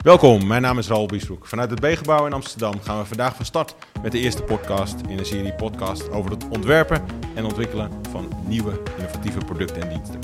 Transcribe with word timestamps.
Welkom, 0.00 0.46
mijn 0.46 0.62
naam 0.62 0.78
is 0.78 0.88
Raoul 0.88 1.06
Biesbroek. 1.06 1.46
Vanuit 1.46 1.70
het 1.70 1.80
B-gebouw 1.80 2.26
in 2.26 2.32
Amsterdam 2.32 2.80
gaan 2.80 2.98
we 2.98 3.04
vandaag 3.04 3.36
van 3.36 3.44
start 3.44 3.74
met 4.02 4.12
de 4.12 4.18
eerste 4.18 4.42
podcast 4.42 5.00
in 5.08 5.18
een 5.18 5.24
serie 5.24 5.54
podcast 5.54 6.10
over 6.10 6.30
het 6.30 6.48
ontwerpen 6.48 7.02
en 7.34 7.44
ontwikkelen 7.44 7.90
van 8.10 8.28
nieuwe 8.46 8.82
innovatieve 8.96 9.38
producten 9.38 9.82
en 9.82 9.88
diensten. 9.88 10.20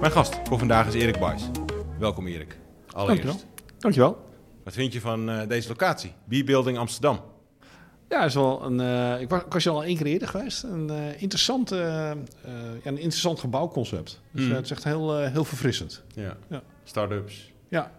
Mijn 0.00 0.12
gast 0.12 0.40
voor 0.44 0.58
vandaag 0.58 0.86
is 0.86 0.94
Erik 0.94 1.18
Buijs. 1.18 1.42
Welkom 1.98 2.26
Erik. 2.26 2.58
Allereerst. 2.90 3.24
Dankjewel. 3.24 3.78
Dankjewel. 3.78 4.28
Wat 4.64 4.74
vind 4.74 4.92
je 4.92 5.00
van 5.00 5.30
uh, 5.30 5.48
deze 5.48 5.68
locatie? 5.68 6.12
B-Building 6.28 6.78
Amsterdam. 6.78 7.20
Ja, 8.08 8.24
is 8.24 8.34
wel 8.34 8.64
een, 8.64 8.80
uh, 8.80 9.20
ik, 9.20 9.28
was, 9.28 9.42
ik 9.42 9.52
was 9.52 9.68
al 9.68 9.84
één 9.84 9.96
keer 9.96 10.06
eerder 10.06 10.28
geweest. 10.28 10.62
Een, 10.62 10.90
uh, 10.90 11.22
interessant, 11.22 11.68
ja, 11.70 12.16
een 12.82 12.98
interessant 12.98 13.40
gebouwconcept. 13.40 14.20
Dus 14.30 14.44
mm. 14.44 14.52
het 14.52 14.64
is 14.64 14.70
echt 14.70 14.84
heel, 14.84 15.18
heel 15.18 15.44
verfrissend. 15.44 16.02
Ja. 16.14 16.36
ja. 16.48 16.62
Start-ups. 16.84 17.52
Ja. 17.68 17.90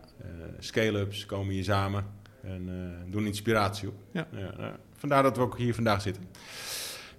Scale-ups 0.59 1.25
komen 1.25 1.53
hier 1.53 1.63
samen 1.63 2.05
en 2.41 2.69
doen 3.09 3.25
inspiratie 3.25 3.87
op. 3.87 3.95
Ja. 4.11 4.27
ja. 4.31 4.79
vandaar 4.95 5.23
dat 5.23 5.37
we 5.37 5.43
ook 5.43 5.57
hier 5.57 5.73
vandaag 5.73 6.01
zitten. 6.01 6.23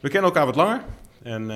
We 0.01 0.09
kennen 0.09 0.31
elkaar 0.31 0.47
wat 0.47 0.57
langer 0.57 0.85
en 1.23 1.47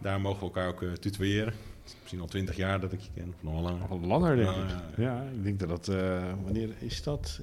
daar 0.00 0.20
mogen 0.20 0.38
we 0.38 0.44
elkaar 0.44 0.68
ook 0.68 0.82
tutoyeren 0.82 1.54
misschien 2.00 2.20
al 2.20 2.26
twintig 2.26 2.56
jaar 2.56 2.80
dat 2.80 2.92
ik 2.92 3.00
je 3.00 3.08
ken, 3.14 3.28
of 3.28 3.42
nog 3.42 3.62
langer. 3.62 3.88
Al 3.88 4.00
langer, 4.00 4.36
denk 4.36 4.48
ik. 4.48 4.56
Ja, 4.56 4.82
ja, 4.96 5.24
ik 5.32 5.44
denk 5.44 5.58
dat 5.58 5.68
dat... 5.68 5.88
Uh, 5.88 6.22
wanneer 6.44 6.68
is 6.78 7.02
dat? 7.02 7.40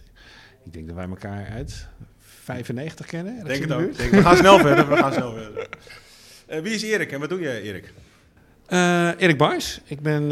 Ik 0.63 0.73
denk 0.73 0.87
dat 0.87 0.95
wij 0.95 1.07
elkaar 1.07 1.47
uit 1.49 1.87
95 2.19 3.05
kennen. 3.05 3.45
Denk 3.45 3.61
het 3.61 3.71
ook. 3.71 3.97
Denk, 3.97 4.11
we 4.11 4.21
gaan 4.21 4.37
snel 4.37 4.59
verder. 4.59 4.89
We 4.89 4.95
gaan 4.95 5.13
snel 5.13 5.33
verder. 5.33 5.67
Uh, 6.49 6.59
wie 6.59 6.73
is 6.73 6.81
Erik 6.81 7.11
en 7.11 7.19
wat 7.19 7.29
doe 7.29 7.39
je, 7.39 7.61
Erik? 7.61 7.93
Uh, 8.73 9.09
Erik 9.17 9.37
Baars. 9.37 9.79
Ik 9.85 10.01
ben 10.01 10.27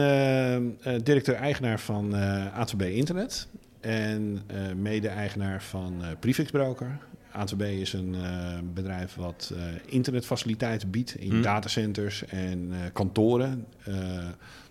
directeur-eigenaar 1.03 1.79
van 1.79 2.15
A2B 2.49 2.85
Internet. 2.85 3.47
En 3.79 4.41
mede-eigenaar 4.75 5.63
van 5.63 6.01
Prefix 6.19 6.51
Broker. 6.51 6.97
A2B 7.31 7.61
is 7.61 7.93
een 7.93 8.15
uh, 8.15 8.57
bedrijf 8.73 9.15
wat 9.15 9.51
uh, 9.53 9.63
internetfaciliteiten 9.85 10.89
biedt 10.89 11.15
in 11.15 11.29
hmm. 11.29 11.41
datacenters 11.41 12.25
en 12.25 12.69
uh, 12.71 12.77
kantoren. 12.93 13.65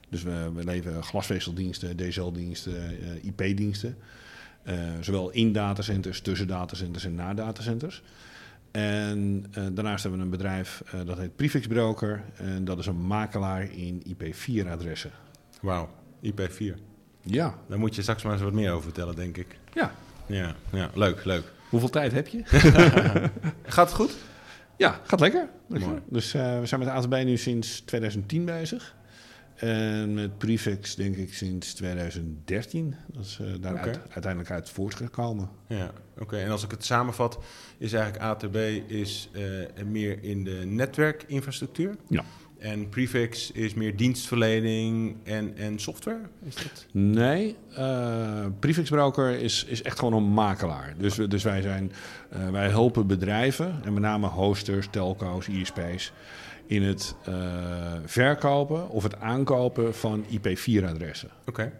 dus 0.09 0.22
we, 0.22 0.50
we 0.55 0.64
leveren 0.64 1.03
glasvezeldiensten, 1.03 1.97
DSL-diensten, 1.97 2.98
IP-diensten. 3.22 3.97
zowel 5.00 5.31
in 5.31 5.53
datacenters, 5.53 6.20
tussen 6.20 6.47
datacenters 6.47 7.05
en 7.05 7.14
na 7.14 7.34
datacenters. 7.34 8.03
En 8.70 9.44
daarnaast 9.72 10.02
hebben 10.02 10.20
we 10.20 10.24
een 10.24 10.30
bedrijf 10.30 10.82
dat 11.04 11.18
heet 11.18 11.36
Prefix 11.36 11.66
Broker. 11.66 12.24
En 12.36 12.64
dat 12.64 12.78
is 12.78 12.86
een 12.86 13.06
makelaar 13.06 13.72
in 13.72 14.02
IP4-adressen. 14.06 15.10
Wauw, 15.60 15.88
IP4. 16.24 16.74
Ja. 17.22 17.54
Daar 17.68 17.78
moet 17.78 17.94
je 17.94 18.02
straks 18.02 18.22
maar 18.22 18.32
eens 18.32 18.42
wat 18.42 18.52
meer 18.52 18.70
over 18.70 18.82
vertellen, 18.82 19.14
denk 19.16 19.36
ik. 19.36 19.58
Ja. 19.72 19.92
Ja, 20.26 20.54
ja 20.70 20.91
leuk, 20.94 21.24
leuk. 21.24 21.44
Hoeveel 21.68 21.88
tijd 21.88 22.12
heb 22.12 22.28
je? 22.28 22.42
gaat 23.62 23.86
het 23.86 23.96
goed? 23.96 24.16
Ja, 24.76 25.00
gaat 25.04 25.20
lekker. 25.20 25.48
Dus 26.08 26.34
uh, 26.34 26.58
we 26.60 26.66
zijn 26.66 26.80
met 26.80 26.88
ATB 26.88 27.24
nu 27.24 27.36
sinds 27.36 27.80
2010 27.80 28.44
bezig. 28.44 28.94
En 29.61 30.14
met 30.14 30.39
Prefix 30.39 30.94
denk 30.94 31.16
ik 31.16 31.34
sinds 31.34 31.75
2013. 31.75 32.94
Dat 33.06 33.25
is 33.25 33.39
uh, 33.42 33.48
daar 33.61 33.72
okay. 33.72 33.84
uit, 33.84 34.00
uiteindelijk 34.11 34.50
uit 34.50 34.70
voortgekomen. 34.70 35.48
Ja, 35.66 35.91
oké. 36.19 36.36
En 36.36 36.50
als 36.50 36.64
ik 36.64 36.70
het 36.70 36.84
samenvat, 36.84 37.39
is 37.78 37.92
eigenlijk 37.92 38.25
ATB 38.25 38.56
is, 38.86 39.31
uh, 39.33 39.42
meer 39.86 40.22
in 40.22 40.44
de 40.44 40.62
netwerkinfrastructuur. 40.64 41.97
Ja. 42.08 42.25
En 42.58 42.88
Prefix 42.88 43.50
is 43.53 43.75
meer 43.75 43.97
dienstverlening 43.97 45.16
en, 45.25 45.56
en 45.56 45.78
software? 45.78 46.20
Is 46.42 46.55
dat? 46.55 46.86
Nee, 46.92 47.56
uh, 47.78 48.47
Prefix 48.58 48.91
Broker 48.91 49.31
is, 49.31 49.64
is 49.64 49.83
echt 49.83 49.98
gewoon 49.98 50.14
een 50.14 50.33
makelaar. 50.33 50.94
Dus, 50.98 51.14
dus 51.14 51.42
wij, 51.42 51.62
zijn, 51.62 51.92
uh, 52.36 52.50
wij 52.50 52.69
helpen 52.69 53.06
bedrijven, 53.06 53.81
en 53.84 53.92
met 53.92 54.03
name 54.03 54.27
hosters, 54.27 54.88
telco's, 54.91 55.48
ISP's... 55.48 56.12
in 56.70 56.82
het 56.82 57.14
uh, 57.28 57.34
verkopen 58.04 58.88
of 58.88 59.03
het 59.03 59.20
aankopen 59.20 59.94
van 59.94 60.25
IP4-adressen. 60.25 61.31
Oké. 61.41 61.48
Okay. 61.48 61.72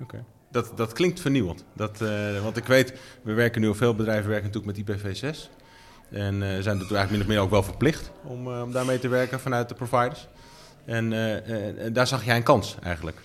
Oké. 0.00 0.24
Dat, 0.50 0.72
dat 0.76 0.92
klinkt 0.92 1.20
vernieuwend. 1.20 1.64
Dat, 1.72 1.98
want 2.42 2.56
ik 2.56 2.64
weet, 2.66 2.92
we 3.22 3.32
werken 3.32 3.60
nu, 3.60 3.74
veel 3.74 3.94
bedrijven 3.94 4.30
werken 4.30 4.50
natuurlijk 4.52 4.86
met 4.86 5.04
IPv6... 5.04 5.60
En 6.12 6.34
uh, 6.34 6.40
zijn 6.40 6.52
natuurlijk 6.52 6.90
eigenlijk 6.90 7.10
min 7.10 7.20
of 7.20 7.26
meer 7.26 7.38
ook 7.38 7.50
wel 7.50 7.62
verplicht 7.62 8.10
om, 8.24 8.48
uh, 8.48 8.62
om 8.62 8.72
daarmee 8.72 8.98
te 8.98 9.08
werken 9.08 9.40
vanuit 9.40 9.68
de 9.68 9.74
providers. 9.74 10.28
En 10.84 11.12
uh, 11.12 11.36
daar 11.92 12.06
zag 12.06 12.24
jij 12.24 12.36
een 12.36 12.42
kans 12.42 12.76
eigenlijk. 12.82 13.16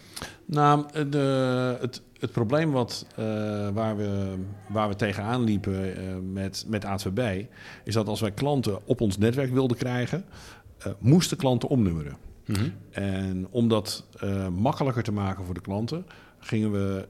Nou, 0.45 0.85
de, 1.09 1.77
het, 1.81 2.01
het 2.19 2.31
probleem 2.31 2.71
wat, 2.71 3.05
waar, 3.73 3.97
we, 3.97 4.33
waar 4.69 4.89
we 4.89 4.95
tegenaan 4.95 5.43
liepen 5.43 5.93
met, 6.33 6.65
met 6.67 6.85
A2B... 6.85 7.21
is 7.83 7.93
dat 7.93 8.07
als 8.07 8.21
wij 8.21 8.31
klanten 8.31 8.87
op 8.87 9.01
ons 9.01 9.17
netwerk 9.17 9.53
wilden 9.53 9.77
krijgen... 9.77 10.25
moesten 10.99 11.37
klanten 11.37 11.69
omnummeren. 11.69 12.17
Mm 12.45 12.55
-hmm. 12.55 12.73
En 12.91 13.47
om 13.49 13.67
dat 13.67 14.05
makkelijker 14.51 15.03
te 15.03 15.11
maken 15.11 15.45
voor 15.45 15.53
de 15.53 15.61
klanten 15.61 16.05
gingen 16.39 16.71
we, 16.71 17.07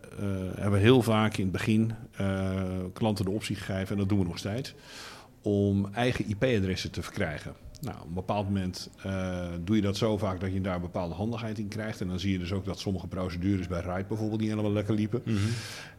hebben 0.55 0.79
we 0.79 0.85
heel 0.85 1.01
vaak 1.01 1.37
in 1.37 1.43
het 1.43 1.51
begin 1.51 1.93
klanten 2.93 3.25
de 3.25 3.31
optie 3.31 3.55
gegeven, 3.55 3.91
en 3.91 3.97
dat 3.97 4.09
doen 4.09 4.19
we 4.19 4.25
nog 4.25 4.37
steeds, 4.37 4.75
om 5.41 5.89
eigen 5.93 6.29
IP-adressen 6.29 6.91
te 6.91 7.01
verkrijgen. 7.01 7.53
Nou, 7.81 7.97
op 7.97 8.07
een 8.07 8.13
bepaald 8.13 8.45
moment 8.45 8.89
uh, 9.05 9.47
doe 9.63 9.75
je 9.75 9.81
dat 9.81 9.97
zo 9.97 10.17
vaak 10.17 10.39
dat 10.39 10.53
je 10.53 10.61
daar 10.61 10.75
een 10.75 10.81
bepaalde 10.81 11.13
handigheid 11.13 11.59
in 11.59 11.67
krijgt. 11.67 12.01
En 12.01 12.07
dan 12.07 12.19
zie 12.19 12.31
je 12.31 12.39
dus 12.39 12.53
ook 12.53 12.65
dat 12.65 12.79
sommige 12.79 13.07
procedures 13.07 13.67
bij 13.67 13.79
RIPE 13.79 14.05
bijvoorbeeld 14.07 14.39
niet 14.39 14.49
helemaal 14.49 14.71
lekker 14.71 14.93
liepen. 14.93 15.21
Mm 15.25 15.35
-hmm. 15.35 15.49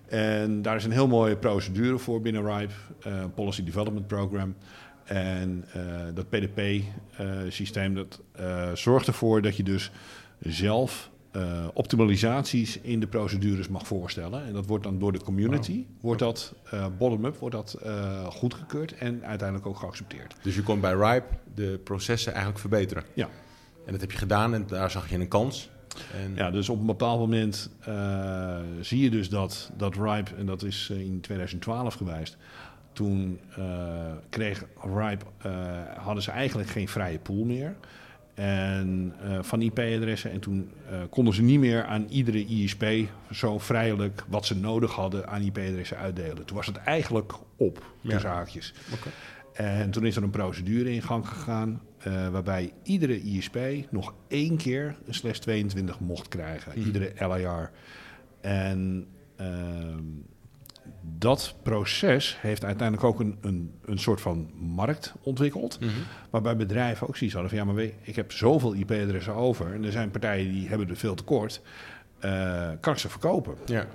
En 0.07 0.63
daar 0.63 0.77
is 0.77 0.85
een 0.85 0.91
heel 0.91 1.09
mooie 1.09 1.37
procedure 1.37 1.99
voor 1.99 2.21
binnen 2.21 2.59
RIPE, 2.59 2.73
uh, 3.07 3.25
Policy 3.35 3.65
Development 3.65 4.07
Program. 4.07 4.55
En 5.05 5.65
uh, 5.77 5.83
dat 6.15 6.29
PDP-systeem 6.29 7.95
dat 7.95 8.21
zorgt 8.75 9.07
ervoor 9.07 9.43
dat 9.43 9.57
je 9.57 9.63
dus 9.63 9.91
zelf 10.39 11.11
uh, 11.39 11.69
optimalisaties 11.75 12.79
in 12.81 13.01
de 13.01 13.07
procedures 13.07 13.69
mag 13.69 13.87
voorstellen. 13.87 14.47
En 14.47 14.53
dat 14.53 14.67
wordt 14.67 14.85
dan 14.85 14.99
door 14.99 15.13
de 15.13 15.23
community, 15.23 15.77
wow. 15.77 15.87
wordt 16.01 16.21
dat 16.21 16.55
uh, 16.75 16.87
bottom-up, 16.99 17.37
wordt 17.37 17.55
dat 17.55 17.79
uh, 17.85 18.27
goedgekeurd 18.27 18.95
en 18.95 19.25
uiteindelijk 19.25 19.69
ook 19.69 19.79
geaccepteerd. 19.79 20.35
Dus 20.43 20.55
je 20.55 20.63
kon 20.63 20.81
bij 20.81 20.93
RIPE 20.93 21.27
de 21.55 21.81
processen 21.85 22.33
eigenlijk 22.33 22.61
verbeteren? 22.61 23.05
Ja. 23.15 23.29
En 23.87 23.93
dat 23.93 24.01
heb 24.01 24.13
je 24.13 24.19
gedaan 24.19 24.55
en 24.55 24.67
daar 24.67 24.91
zag 24.91 25.11
je 25.11 25.19
een 25.19 25.29
kans? 25.29 25.71
En... 26.15 26.35
Ja, 26.35 26.51
dus 26.51 26.69
op 26.69 26.81
een 26.81 26.87
bepaald 26.87 27.21
moment 27.21 27.71
zie 28.81 29.03
je 29.03 29.11
dus 29.11 29.29
dat, 29.29 29.71
dat 29.77 29.95
RIPE, 29.95 30.35
en 30.37 30.47
dat 30.47 30.63
is 30.63 30.91
in 30.91 31.21
2012 31.21 31.95
geweest, 31.95 32.37
toen 32.93 33.41
kreeg 34.29 34.65
RIPE, 34.97 35.25
hadden 35.99 36.23
ze 36.23 36.31
eigenlijk 36.31 36.69
geen 36.69 36.89
vrije 36.89 37.19
pool 37.19 37.45
meer 37.45 37.77
en 38.39 39.15
uh, 39.25 39.39
van 39.43 39.63
IP-adressen. 39.63 40.31
En 40.31 40.41
toen 40.41 40.71
uh, 40.91 40.99
konden 41.11 41.35
ze 41.35 41.43
niet 41.43 41.59
meer 41.59 41.85
aan 41.85 42.07
iedere 42.09 42.45
ISP 42.47 42.85
zo 43.33 43.59
vrijelijk 43.59 44.25
wat 44.29 44.47
ze 44.47 44.57
nodig 44.57 44.93
hadden 44.93 45.29
aan 45.29 45.43
IP-adressen 45.43 45.97
uitdelen. 45.97 46.45
Toen 46.45 46.57
was 46.57 46.67
het 46.67 46.77
eigenlijk 46.77 47.33
op, 47.57 47.85
de 48.01 48.09
ja. 48.09 48.19
zaakjes. 48.19 48.75
Okay. 48.93 49.13
En 49.53 49.91
toen 49.91 50.07
is 50.07 50.17
er 50.17 50.23
een 50.23 50.31
procedure 50.31 50.93
in 50.93 51.03
gang 51.03 51.29
gegaan 51.29 51.81
uh, 52.07 52.29
waarbij 52.29 52.73
iedere 52.83 53.23
ISP 53.23 53.59
nog 53.91 54.15
één 54.29 54.57
keer 54.57 54.97
een 55.07 55.15
slash 55.15 55.39
22 55.39 56.01
mocht 56.01 56.29
krijgen. 56.29 56.73
Mm. 56.77 56.85
Iedere 56.85 57.13
LIR. 57.29 57.71
En 58.41 59.07
ehm, 59.37 60.03
dat 61.19 61.55
proces 61.63 62.37
heeft 62.41 62.65
uiteindelijk 62.65 63.07
ook 63.09 63.21
een, 63.21 63.37
een, 63.41 63.73
een 63.85 63.99
soort 63.99 64.21
van 64.21 64.51
markt 64.55 65.15
ontwikkeld. 65.23 65.81
Mm 65.81 65.89
-hmm. 65.89 66.03
Waarbij 66.31 66.57
bedrijven 66.57 67.09
ook 67.09 67.17
zoiets 67.17 67.37
hadden 67.37 67.57
van 67.57 67.67
ja, 67.67 67.73
maar 67.73 67.85
ik 68.03 68.17
heb 68.17 68.33
zoveel 68.33 68.75
IP-adressen 68.75 69.35
over. 69.35 69.75
En 69.75 69.85
er 69.85 69.93
zijn 69.93 70.11
partijen 70.11 70.53
die 70.53 70.69
hebben 70.69 70.89
er 70.89 70.97
veel 70.97 71.15
tekort. 71.15 71.61
Uh, 72.25 72.69
kan 72.81 72.93
ik 72.93 72.99
ze 72.99 73.09
verkopen? 73.09 73.55
Ja. 73.65 73.87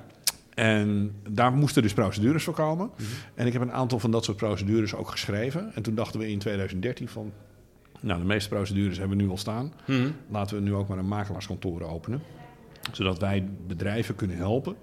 En 0.54 1.16
daar 1.30 1.52
moesten 1.52 1.82
dus 1.82 1.94
procedures 1.94 2.44
voor 2.44 2.54
komen. 2.54 2.86
Mm 2.86 2.94
-hmm. 2.98 3.06
En 3.36 3.48
ik 3.48 3.54
heb 3.54 3.62
een 3.62 3.72
aantal 3.72 4.00
van 4.00 4.12
dat 4.12 4.24
soort 4.24 4.38
procedures 4.38 4.96
ook 4.96 5.10
geschreven. 5.10 5.72
En 5.76 5.82
toen 5.82 5.96
dachten 5.96 6.20
we 6.20 6.32
in 6.32 6.40
2013 6.40 7.08
van... 7.08 7.32
Nou, 8.00 8.20
de 8.20 8.26
meeste 8.26 8.50
procedures 8.50 8.98
hebben 8.98 9.18
we 9.18 9.24
nu 9.24 9.30
al 9.30 9.38
staan. 9.38 9.74
Mm 9.86 9.96
-hmm. 10.02 10.16
Laten 10.30 10.56
we 10.56 10.62
nu 10.62 10.74
ook 10.74 10.88
maar 10.88 10.98
een 10.98 11.08
makelaarskantoor 11.08 11.82
openen 11.82 12.22
zodat 12.92 13.20
wij 13.20 13.50
bedrijven 13.68 14.16
kunnen 14.16 14.38
helpen, 14.38 14.76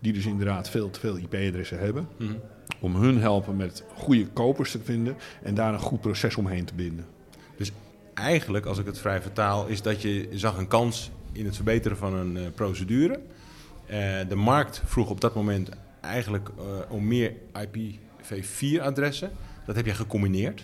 die 0.00 0.12
dus 0.12 0.26
inderdaad 0.26 0.70
veel 0.70 0.90
te 0.90 1.00
veel 1.00 1.16
IP-adressen 1.16 1.78
hebben, 1.78 2.08
mm 2.18 2.26
-hmm. 2.26 2.40
om 2.80 2.96
hun 2.96 3.20
helpen 3.20 3.56
met 3.56 3.84
goede 3.94 4.26
kopers 4.26 4.70
te 4.70 4.80
vinden 4.84 5.16
en 5.42 5.54
daar 5.54 5.72
een 5.72 5.78
goed 5.78 6.00
proces 6.00 6.36
omheen 6.36 6.64
te 6.64 6.74
binden. 6.74 7.04
Dus 7.56 7.72
eigenlijk, 8.14 8.66
als 8.66 8.78
ik 8.78 8.86
het 8.86 8.98
vrij 8.98 9.22
vertaal, 9.22 9.66
is 9.66 9.82
dat 9.82 10.02
je 10.02 10.28
zag 10.32 10.56
een 10.56 10.68
kans 10.68 11.10
in 11.32 11.44
het 11.44 11.54
verbeteren 11.54 11.96
van 11.96 12.14
een 12.14 12.36
uh, 12.36 12.42
procedure. 12.54 13.20
Uh, 13.90 13.94
de 14.28 14.34
markt 14.34 14.82
vroeg 14.84 15.10
op 15.10 15.20
dat 15.20 15.34
moment 15.34 15.68
eigenlijk 16.00 16.48
uh, 16.58 16.64
om 16.88 17.06
meer 17.06 17.32
IPv4-adressen. 17.52 19.30
Dat 19.66 19.76
heb 19.76 19.86
je 19.86 19.94
gecombineerd. 19.94 20.62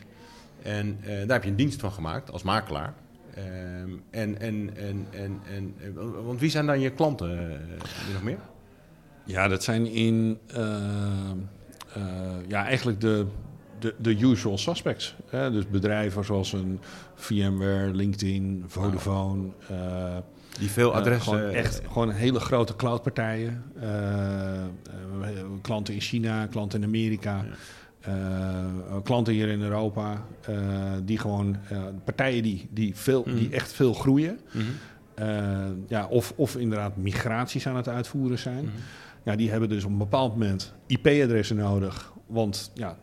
En 0.63 0.99
daar 1.05 1.37
heb 1.37 1.45
je 1.45 1.51
een 1.51 1.57
dienst 1.57 1.81
van 1.81 1.93
gemaakt 1.93 2.31
als 2.31 2.43
makelaar. 2.43 2.95
Um, 3.39 4.03
en, 4.11 4.41
en, 4.41 4.71
en, 4.77 5.07
en, 5.11 5.41
en, 5.55 5.75
want 6.25 6.41
wie 6.41 6.51
zijn 6.51 6.67
dan 6.67 6.81
je 6.81 6.91
klanten 6.91 7.31
uh, 7.31 8.13
nog 8.13 8.23
meer? 8.23 8.39
Ja, 9.25 9.49
dat 9.49 9.63
zijn 9.63 9.87
in 9.87 10.39
ja, 12.49 12.65
eigenlijk 12.65 13.01
de, 13.01 13.27
de, 13.79 13.95
de 13.99 14.19
usual 14.21 14.59
suspects. 14.59 15.15
Hè? 15.27 15.51
Dus 15.51 15.69
bedrijven 15.69 16.25
zoals 16.25 16.53
een 16.53 16.81
VMware, 17.15 17.95
LinkedIn, 17.95 18.65
Vodafone. 18.67 19.49
Die 20.59 20.71
veel 20.71 20.95
adressen... 20.95 21.33
gewoon 21.33 21.51
echt 21.51 21.83
gewoon 21.91 22.11
hele 22.11 22.41
grote 22.41 22.77
cloudpartijen. 22.77 23.65
klanten 25.63 25.95
in 25.95 26.01
China, 26.01 26.47
klanten 26.47 26.83
in 26.83 26.87
Amerika. 26.87 27.45
Klanten 29.03 29.33
hier 29.33 29.49
in 29.49 29.63
Europa. 29.63 30.25
die 31.05 31.19
gewoon 31.19 31.57
partijen 32.05 32.43
die, 32.43 32.69
die, 32.71 32.97
veel, 32.97 33.25
die 33.25 33.47
mhm. 33.47 33.53
echt 33.53 33.73
veel 33.73 33.95
groeien. 33.95 34.41
Mm 34.53 34.63
ja, 35.89 36.07
of, 36.07 36.33
of 36.37 36.57
inderdaad 36.57 36.97
migraties 36.97 37.67
aan 37.67 37.77
het 37.77 37.89
uitvoeren 37.89 38.39
zijn. 38.39 38.65
Mhm. 38.65 38.75
Ja, 39.25 39.37
die 39.37 39.51
hebben 39.51 39.69
dus 39.69 39.85
op 39.85 39.91
een 39.91 39.99
bepaald 39.99 40.33
moment 40.33 40.75
IP-adressen 40.87 41.57
nodig. 41.57 42.13
Want 42.27 42.71
ja, 42.75 42.97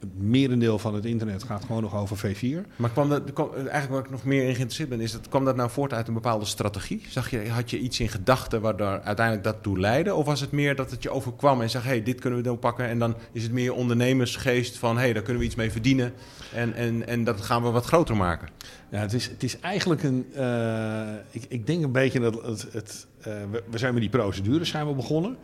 het 0.00 0.18
merendeel 0.18 0.78
van 0.78 0.94
het 0.94 1.04
internet 1.04 1.42
gaat 1.42 1.64
gewoon 1.64 1.82
nog 1.82 1.96
over 1.96 2.34
V4. 2.34 2.76
Maar 2.76 2.90
kwam 2.90 3.08
dat, 3.08 3.32
kwam, 3.32 3.50
eigenlijk 3.54 3.88
waar 3.88 4.04
ik 4.04 4.10
nog 4.10 4.24
meer 4.24 4.40
in 4.40 4.54
geïnteresseerd 4.54 4.88
ben, 4.88 5.00
is 5.00 5.12
dat, 5.12 5.28
kwam 5.28 5.44
dat 5.44 5.56
nou 5.56 5.70
voort 5.70 5.92
uit 5.92 6.08
een 6.08 6.14
bepaalde 6.14 6.44
strategie? 6.44 7.02
Zag 7.08 7.30
je, 7.30 7.48
had 7.50 7.70
je 7.70 7.78
iets 7.78 8.00
in 8.00 8.08
gedachten 8.08 8.60
waardoor 8.60 9.00
uiteindelijk 9.00 9.44
dat 9.44 9.62
toe 9.62 9.78
leidde? 9.78 10.14
Of 10.14 10.24
was 10.24 10.40
het 10.40 10.52
meer 10.52 10.76
dat 10.76 10.90
het 10.90 11.02
je 11.02 11.10
overkwam 11.10 11.60
en 11.60 11.70
zag, 11.70 11.82
hé, 11.82 11.88
hey, 11.88 12.02
dit 12.02 12.20
kunnen 12.20 12.38
we 12.38 12.44
dan 12.44 12.58
pakken. 12.58 12.88
En 12.88 12.98
dan 12.98 13.16
is 13.32 13.42
het 13.42 13.52
meer 13.52 13.74
ondernemersgeest 13.74 14.78
van, 14.78 14.96
hé, 14.96 15.02
hey, 15.02 15.12
daar 15.12 15.22
kunnen 15.22 15.40
we 15.40 15.46
iets 15.46 15.56
mee 15.56 15.70
verdienen. 15.70 16.12
En, 16.54 16.74
en, 16.74 17.06
en 17.06 17.24
dat 17.24 17.40
gaan 17.40 17.62
we 17.62 17.70
wat 17.70 17.84
groter 17.84 18.16
maken. 18.16 18.48
Ja, 18.90 18.98
het 18.98 19.12
is, 19.12 19.26
het 19.26 19.42
is 19.42 19.60
eigenlijk 19.60 20.02
een, 20.02 20.26
uh, 20.36 21.00
ik, 21.30 21.44
ik 21.48 21.66
denk 21.66 21.84
een 21.84 21.92
beetje 21.92 22.20
dat 22.20 22.42
het, 22.42 22.66
het 22.72 23.06
uh, 23.18 23.24
we, 23.50 23.62
we 23.70 23.78
zijn 23.78 23.92
met 23.92 24.02
die 24.02 24.10
procedures 24.10 24.68
zijn 24.68 24.86
we 24.86 24.94
begonnen. 24.94 25.36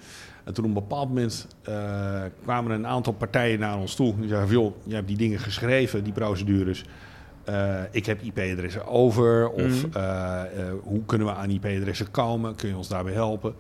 En 0.45 0.55
toen 0.55 0.65
op 0.65 0.71
een 0.71 0.87
bepaald 0.89 1.09
moment 1.09 1.47
uh, 1.69 2.23
kwamen 2.43 2.73
een 2.73 2.87
aantal 2.87 3.13
partijen 3.13 3.59
naar 3.59 3.79
ons 3.79 3.95
toe. 3.95 4.15
Die 4.17 4.29
zeiden 4.29 4.51
joh, 4.51 4.75
je 4.83 4.95
hebt 4.95 5.07
die 5.09 5.17
dingen 5.17 5.39
geschreven, 5.39 6.05
die 6.05 6.13
procedures. 6.13 6.85
Uh, 7.49 7.81
ik 7.91 8.07
heb 8.07 8.23
IP-adressen 8.23 8.87
over. 8.87 9.49
Of 9.49 9.87
mm. 9.87 9.91
uh, 9.97 10.43
hoe 10.83 11.05
kunnen 11.07 11.27
we 11.27 11.35
aan 11.35 11.51
IP-adressen 11.51 12.11
komen? 12.11 12.55
Kun 12.55 12.69
je 12.69 12.77
ons 12.77 12.89
daarbij 12.89 13.13
helpen? 13.13 13.55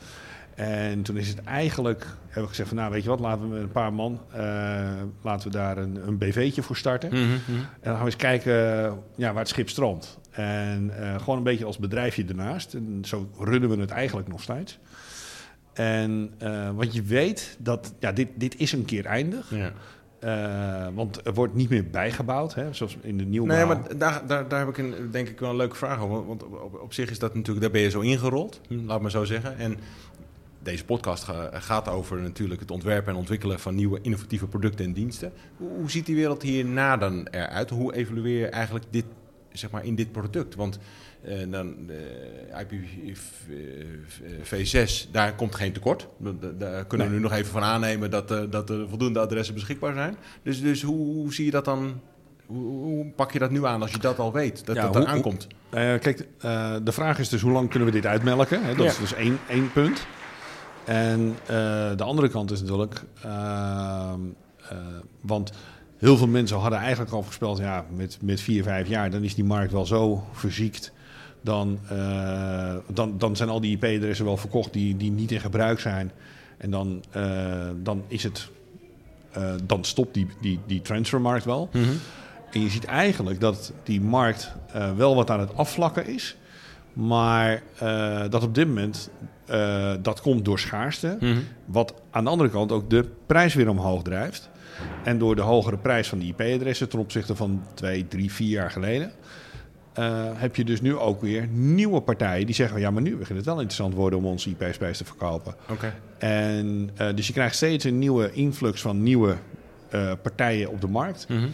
En 0.54 1.02
toen 1.02 1.16
is 1.16 1.28
het 1.28 1.42
eigenlijk, 1.42 2.06
hebben 2.24 2.42
we 2.42 2.48
gezegd 2.48 2.68
van 2.68 2.76
nou 2.76 2.92
weet 2.92 3.02
je 3.02 3.08
wat, 3.08 3.20
laten 3.20 3.42
we 3.42 3.54
met 3.54 3.62
een 3.62 3.70
paar 3.70 3.92
man, 3.92 4.20
laten 5.22 5.50
we 5.50 5.56
daar 5.56 5.78
een, 5.78 6.06
een 6.06 6.18
BV'tje 6.18 6.62
voor 6.62 6.76
starten. 6.76 7.08
Mm 7.08 7.16
-hmm. 7.16 7.56
En 7.56 7.66
dan 7.80 7.92
gaan 7.92 7.98
we 7.98 8.04
eens 8.04 8.16
kijken 8.16 8.54
ja, 9.14 9.32
waar 9.32 9.42
het 9.42 9.48
schip 9.48 9.68
stroomt. 9.68 10.18
En 10.30 10.92
gewoon 11.18 11.36
een 11.36 11.42
beetje 11.42 11.64
als 11.64 11.78
bedrijfje 11.78 12.24
ernaast. 12.24 12.74
En 12.74 12.98
zo 13.04 13.28
runnen 13.38 13.68
we 13.68 13.80
het 13.80 13.90
eigenlijk 13.90 14.28
nog 14.28 14.42
steeds. 14.42 14.78
En 15.72 16.30
uh, 16.42 16.70
want 16.70 16.94
je 16.94 17.02
weet 17.02 17.56
dat 17.58 17.94
ja, 17.98 18.12
dit, 18.12 18.28
dit 18.34 18.58
is 18.58 18.72
een 18.72 18.84
keer 18.84 19.04
eindig. 19.04 19.50
Ja. 19.50 19.72
Uh, 20.24 20.94
want 20.94 21.26
er 21.26 21.34
wordt 21.34 21.54
niet 21.54 21.68
meer 21.68 21.90
bijgebouwd, 21.90 22.54
hè, 22.54 22.72
zoals 22.72 22.96
in 23.00 23.18
de 23.18 23.24
nieuwe. 23.24 23.46
Nee, 23.46 23.64
maar 23.64 23.98
daar, 23.98 24.26
daar, 24.26 24.48
daar 24.48 24.58
heb 24.58 24.68
ik 24.68 24.78
een, 24.78 25.10
denk 25.10 25.28
ik 25.28 25.40
wel 25.40 25.50
een 25.50 25.56
leuke 25.56 25.76
vraag 25.76 26.00
over. 26.00 26.26
Want 26.26 26.42
op, 26.42 26.80
op, 26.82 26.92
zich 26.92 27.10
is 27.10 27.18
dat 27.18 27.34
natuurlijk, 27.34 27.60
daar 27.60 27.70
ben 27.70 27.80
je 27.80 27.90
zo 27.90 28.00
ingerold, 28.00 28.60
hm, 28.68 28.86
laat 28.86 29.00
maar 29.00 29.10
zo 29.10 29.24
zeggen. 29.24 29.58
En 29.58 29.76
deze 30.62 30.84
podcast 30.84 31.26
gaat 31.52 31.88
over 31.88 32.20
natuurlijk 32.20 32.60
het 32.60 32.70
ontwerpen 32.70 33.12
en 33.12 33.18
ontwikkelen 33.18 33.60
van 33.60 33.74
nieuwe 33.74 33.98
innovatieve 34.02 34.46
producten 34.46 34.84
en 34.84 34.92
diensten. 34.92 35.32
Hoe, 35.56 35.68
hoe 35.68 35.90
ziet 35.90 36.06
die 36.06 36.14
wereld 36.14 36.42
hierna 36.42 36.96
dan 36.96 37.26
eruit? 37.26 37.70
Hoe 37.70 37.94
evalueer 37.94 38.38
je 38.38 38.46
eigenlijk 38.46 38.84
dit, 38.90 39.04
zeg 39.52 39.70
maar, 39.70 39.84
in 39.84 39.94
dit 39.94 40.12
product? 40.12 40.54
Want 40.54 40.78
en 41.24 41.50
dan 41.50 41.74
IPv6, 44.42 45.10
daar 45.10 45.34
komt 45.34 45.54
geen 45.54 45.72
tekort. 45.72 46.08
Daar 46.58 46.84
kunnen 46.84 47.06
we 47.06 47.12
nu 47.12 47.20
nog 47.20 47.32
even 47.32 47.52
van 47.52 47.62
aannemen 47.62 48.10
dat, 48.10 48.28
dat 48.28 48.70
er 48.70 48.88
voldoende 48.88 49.20
adressen 49.20 49.54
beschikbaar 49.54 49.94
zijn. 49.94 50.16
Dus, 50.42 50.60
dus 50.60 50.82
hoe, 50.82 51.14
hoe 51.14 51.34
zie 51.34 51.44
je 51.44 51.50
dat 51.50 51.64
dan? 51.64 52.00
Hoe, 52.46 53.06
pak 53.16 53.32
je 53.32 53.38
dat 53.38 53.50
nu 53.50 53.66
aan 53.66 53.82
als 53.82 53.90
je 53.90 53.98
dat 53.98 54.18
al 54.18 54.32
weet, 54.32 54.66
dat 54.66 54.76
ja, 54.76 54.88
dat 54.88 55.04
aankomt? 55.04 55.46
Uh, 55.46 55.58
kijk, 55.70 56.26
uh, 56.44 56.76
de 56.82 56.92
vraag 56.92 57.18
is 57.18 57.28
dus 57.28 57.40
hoe 57.40 57.52
lang 57.52 57.70
kunnen 57.70 57.88
we 57.88 57.94
dit 57.94 58.06
uitmelken? 58.06 58.64
Hè? 58.64 58.74
Dat 58.74 58.84
ja. 58.84 58.90
is 58.90 58.98
dus 58.98 59.14
één, 59.14 59.38
één 59.48 59.72
punt. 59.72 60.06
En 60.84 61.36
de 61.96 62.02
andere 62.02 62.28
kant 62.28 62.50
is 62.50 62.60
natuurlijk... 62.60 63.02
Ehm, 63.22 64.20
want 65.20 65.52
heel 65.98 66.16
veel 66.16 66.26
mensen 66.26 66.58
hadden 66.58 66.78
eigenlijk 66.78 67.12
al 67.12 67.22
voorspeld... 67.22 67.58
ja, 67.58 67.84
met, 67.94 68.18
met 68.20 68.40
vier, 68.40 68.62
vijf 68.62 68.88
jaar, 68.88 69.10
dan 69.10 69.22
is 69.22 69.34
die 69.34 69.44
markt 69.44 69.72
wel 69.72 69.86
zo 69.86 70.26
verziekt 70.32 70.92
dan, 71.42 71.78
uh, 71.92 72.74
dan, 72.92 73.18
dan 73.18 73.36
zijn 73.36 73.48
al 73.48 73.60
die 73.60 73.76
IP-adressen 73.76 74.24
wel 74.24 74.36
verkocht 74.36 74.72
die, 74.72 74.96
die 74.96 75.10
niet 75.10 75.30
in 75.30 75.40
gebruik 75.40 75.80
zijn. 75.80 76.12
En 76.56 76.70
dan, 76.70 77.04
uh, 77.16 77.24
dan 77.82 78.02
is 78.08 78.22
het. 78.22 78.48
Uh, 79.38 79.52
dan 79.64 79.84
stopt 79.84 80.14
die, 80.14 80.26
die, 80.40 80.60
die 80.66 80.82
transfermarkt 80.82 81.44
wel. 81.44 81.68
Mm 81.72 81.82
-hmm. 81.82 81.98
En 82.50 82.60
je 82.60 82.68
ziet 82.68 82.84
eigenlijk 82.84 83.40
dat 83.40 83.72
die 83.82 84.00
markt 84.00 84.52
wel 84.96 85.14
wat 85.14 85.30
aan 85.30 85.40
het 85.40 85.56
afvlakken 85.56 86.06
is. 86.06 86.36
Maar 86.92 87.62
dat 88.30 88.42
op 88.42 88.54
dit 88.54 88.66
moment 88.66 89.10
dat 90.02 90.20
komt 90.20 90.44
door 90.44 90.58
schaarste. 90.58 91.16
Mm 91.20 91.32
-hmm. 91.32 91.44
Wat 91.64 91.94
aan 92.10 92.24
de 92.24 92.30
andere 92.30 92.50
kant 92.50 92.72
ook 92.72 92.90
de 92.90 93.08
prijs 93.26 93.54
weer 93.54 93.68
omhoog 93.68 94.02
drijft. 94.02 94.50
En 95.04 95.18
door 95.18 95.36
de 95.36 95.42
hogere 95.42 95.76
prijs 95.76 96.08
van 96.08 96.18
die 96.18 96.34
IP-adressen 96.36 96.88
ten 96.88 96.98
opzichte 96.98 97.36
van 97.36 97.62
twee, 97.74 98.08
drie, 98.08 98.32
vier 98.32 98.48
jaar 98.48 98.70
geleden. 98.70 99.12
Uh, 99.98 100.28
heb 100.34 100.56
je 100.56 100.64
dus 100.64 100.80
nu 100.80 100.96
ook 100.96 101.20
weer 101.20 101.46
nieuwe 101.50 102.00
partijen 102.00 102.46
die 102.46 102.54
zeggen: 102.54 102.80
ja, 102.80 102.90
maar 102.90 103.02
nu 103.02 103.16
begint 103.16 103.36
het 103.36 103.46
wel 103.46 103.56
interessant 103.56 103.94
worden 103.94 104.18
om 104.18 104.26
onze 104.26 104.50
IP-space 104.50 104.98
te 104.98 105.04
verkopen. 105.04 105.54
Okay. 105.70 105.92
En 106.18 106.90
uh, 107.00 107.14
dus 107.14 107.26
je 107.26 107.32
krijgt 107.32 107.54
steeds 107.54 107.84
een 107.84 107.98
nieuwe 107.98 108.32
influx 108.32 108.80
van 108.80 109.02
nieuwe 109.02 109.36
uh, 109.94 110.12
partijen 110.22 110.70
op 110.70 110.80
de 110.80 110.88
markt. 110.88 111.26
Mm 111.28 111.38
-hmm. 111.38 111.50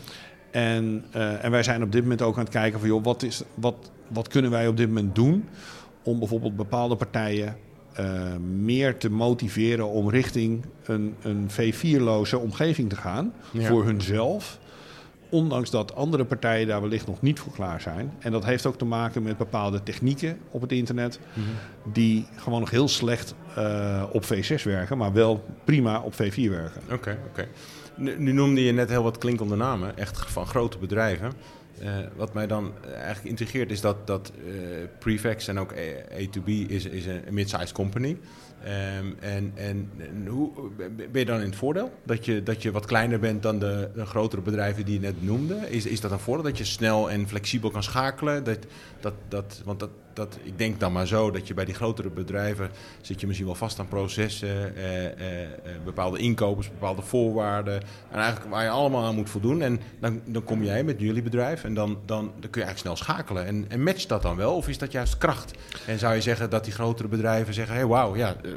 en, 0.51 1.05
en 1.13 1.51
wij 1.51 1.63
zijn 1.63 1.83
op 1.83 1.93
dit 1.93 2.03
moment 2.03 2.23
ook 2.23 2.37
aan 2.37 2.43
het 2.43 2.53
kijken 2.53 2.81
van: 2.81 2.89
joh, 2.89 3.05
wat, 3.05 3.23
is, 3.23 3.43
wat, 3.55 3.91
wat 4.09 4.29
kunnen 4.29 4.51
wij 4.51 4.69
op 4.69 4.77
dit 4.77 4.89
moment 4.89 5.15
doen 5.15 5.45
om 6.03 6.19
bijvoorbeeld 6.19 6.57
bepaalde 6.57 6.97
partijen 6.97 7.57
meer 8.65 8.97
te 8.97 9.11
motiveren 9.11 9.89
om 9.89 10.11
richting 10.11 10.65
een, 10.85 11.15
een 11.23 11.49
V4-loze 11.51 12.39
omgeving 12.39 12.89
te 12.89 12.97
gaan 12.97 13.33
ja. 13.51 13.67
voor 13.69 13.85
hunzelf. 13.85 14.59
Ondanks 15.31 15.71
dat 15.71 15.95
andere 15.95 16.25
partijen 16.25 16.67
daar 16.67 16.81
wellicht 16.81 17.07
nog 17.07 17.23
niet 17.23 17.41
voor 17.41 17.53
klaar 17.53 17.81
zijn. 17.81 18.13
En 18.19 18.33
dat 18.33 18.45
heeft 18.45 18.67
ook 18.67 18.79
te 18.79 18.85
maken 18.85 19.23
met 19.23 19.37
bepaalde 19.37 19.83
technieken 19.83 20.39
op 20.51 20.61
het 20.61 20.73
internet. 20.73 21.19
Mm 21.33 21.45
-hmm. 21.45 21.93
Die 21.93 22.27
gewoon 22.37 22.61
nog 22.61 22.71
heel 22.71 22.89
slecht 22.89 23.35
uh, 23.59 24.05
op 24.13 24.25
V6 24.25 24.63
werken, 24.63 24.99
maar 24.99 25.13
wel 25.13 25.45
prima 25.65 26.01
op 26.01 26.13
V4 26.13 26.51
werken. 26.51 26.81
Oké, 26.85 26.95
okay, 26.95 27.15
oké. 27.15 27.29
Okay. 27.29 27.49
Nu, 27.97 28.19
nu, 28.19 28.33
noemde 28.33 28.65
je 28.65 28.73
net 28.73 28.89
heel 28.89 29.03
wat 29.03 29.19
klinkende 29.19 29.57
namen, 29.57 29.97
echt 29.97 30.31
van 30.31 30.47
grote 30.47 30.79
bedrijven. 30.79 31.33
Uh, 31.83 31.89
wat 32.17 32.35
mij 32.35 32.47
dan 32.47 32.73
eigenlijk 32.85 33.25
intrigeert 33.25 33.71
is 33.71 33.81
dat, 33.81 34.07
dat 34.07 34.33
uh, 34.47 34.53
Prefix 34.99 35.49
en 35.49 35.59
ook 35.59 35.75
A2B 36.13 36.47
is, 36.47 36.85
is 36.85 37.07
een 37.07 37.23
mid-sized 37.31 37.73
company. 37.73 38.17
En, 38.65 39.17
en, 39.21 39.53
en, 39.55 39.91
hoe 40.27 40.51
ben 40.87 41.21
je 41.21 41.25
dan 41.25 41.41
in 41.41 41.47
het 41.47 41.57
voordeel? 41.57 41.93
Dat 42.05 42.25
je, 42.25 42.43
dat 42.43 42.63
je 42.63 42.71
wat 42.71 42.87
kleiner 42.87 43.19
bent 43.19 43.43
dan 43.43 43.59
de, 43.59 43.91
de 43.95 44.07
grotere 44.07 44.43
bedrijven 44.43 44.85
die 44.85 44.95
je 44.95 45.01
net 45.01 45.23
noemde? 45.23 45.71
Is, 45.71 45.87
is 45.87 46.01
dat 46.01 46.11
een 46.11 46.19
voordeel 46.19 46.45
dat 46.45 46.59
je 46.59 46.65
snel 46.65 47.11
en 47.11 47.29
flexibel 47.29 47.71
kan 47.71 47.83
schakelen? 47.83 48.45
Dat, 48.45 48.59
dat, 49.01 49.15
dat, 49.29 49.63
want 49.65 49.81
dat, 49.81 49.91
dat, 50.19 50.39
ik 50.43 50.59
denk 50.59 50.81
dan 50.81 50.93
maar 50.93 51.07
zo 51.07 51.31
dat 51.31 51.49
je 51.49 51.55
bij 51.55 51.65
die 51.65 51.75
grotere 51.75 52.11
bedrijven 52.11 52.71
zit 53.01 53.21
je 53.21 53.27
misschien 53.27 53.47
wel 53.47 53.57
vast 53.57 53.79
aan 53.79 53.89
processen, 53.89 54.77
eh, 54.77 55.05
eh, 55.07 55.43
eh, 55.43 55.49
bepaalde 55.85 56.19
inkopers, 56.19 56.71
bepaalde 56.71 57.03
voorwaarden. 57.03 57.81
En 58.11 58.19
eigenlijk 58.19 58.51
waar 58.51 58.63
je 58.63 58.71
allemaal 58.71 59.05
aan 59.05 59.15
moet 59.15 59.31
voldoen. 59.31 59.63
En 59.63 59.81
dan, 60.01 60.21
dan 60.25 60.45
kom 60.45 60.65
jij 60.65 60.85
met 60.85 61.01
jullie 61.01 61.23
bedrijf 61.23 61.65
en 61.65 61.75
dan, 61.75 61.99
dan, 62.07 62.33
dan 62.41 62.51
kun 62.51 62.61
je 62.61 62.67
eigenlijk 62.67 62.79
snel 62.79 62.97
schakelen. 62.97 63.47
En, 63.47 63.65
en 63.69 63.83
matcht 63.83 64.09
dat 64.09 64.23
dan 64.23 64.37
wel? 64.37 64.55
Of 64.55 64.69
is 64.69 64.79
dat 64.79 64.93
juist 64.93 65.19
kracht? 65.19 65.53
En 65.87 65.99
zou 65.99 66.15
je 66.15 66.21
zeggen 66.21 66.51
dat 66.51 66.65
die 66.65 66.73
grotere 66.73 67.09
bedrijven 67.09 67.55
zeggen: 67.55 67.75
hé, 67.75 67.81
hey, 67.81 67.89
wauw, 67.89 68.17
ja, 68.17 68.37
eh, 68.43 68.51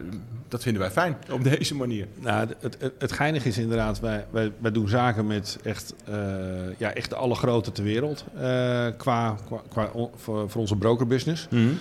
dat 0.51 0.63
vinden 0.63 0.81
wij 0.81 0.91
fijn 0.91 1.17
op 1.31 1.43
deze 1.43 1.75
manier? 1.75 2.07
Nou, 2.19 2.47
het, 2.59 2.77
het, 2.79 2.93
het 2.99 3.11
geinige 3.11 3.47
is 3.47 3.57
inderdaad, 3.57 3.99
wij, 3.99 4.25
wij, 4.29 4.51
wij 4.57 4.71
doen 4.71 4.89
zaken 4.89 5.27
met 5.27 5.59
echt, 5.63 5.93
uh, 6.09 6.15
ja, 6.77 6.93
echt 6.93 7.09
de 7.09 7.15
allergrote 7.15 7.71
ter 7.71 7.83
wereld 7.83 8.25
uh, 8.35 8.41
qua, 8.97 9.35
qua, 9.45 9.61
qua 9.69 9.91
voor, 10.15 10.49
voor 10.49 10.61
onze 10.61 10.75
brokerbusiness. 10.75 11.47
Mm 11.49 11.59
-hmm. 11.59 11.77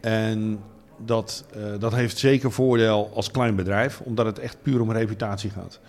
En 0.00 0.60
dat, 1.04 1.44
uh, 1.56 1.62
dat 1.78 1.94
heeft 1.94 2.18
zeker 2.18 2.52
voordeel 2.52 3.10
als 3.14 3.30
klein 3.30 3.56
bedrijf, 3.56 4.00
omdat 4.00 4.26
het 4.26 4.38
echt 4.38 4.56
puur 4.62 4.80
om 4.80 4.92
reputatie 4.92 5.50
gaat. 5.50 5.80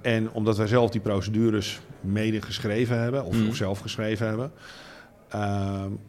En 0.00 0.30
omdat 0.32 0.56
wij 0.56 0.66
zelf 0.66 0.90
die 0.90 1.00
procedures 1.00 1.80
mede 2.00 2.42
geschreven 2.42 2.98
hebben, 3.00 3.24
of, 3.24 3.36
mm. 3.36 3.48
of 3.48 3.56
zelf 3.56 3.80
geschreven 3.80 4.26
hebben, 4.26 4.52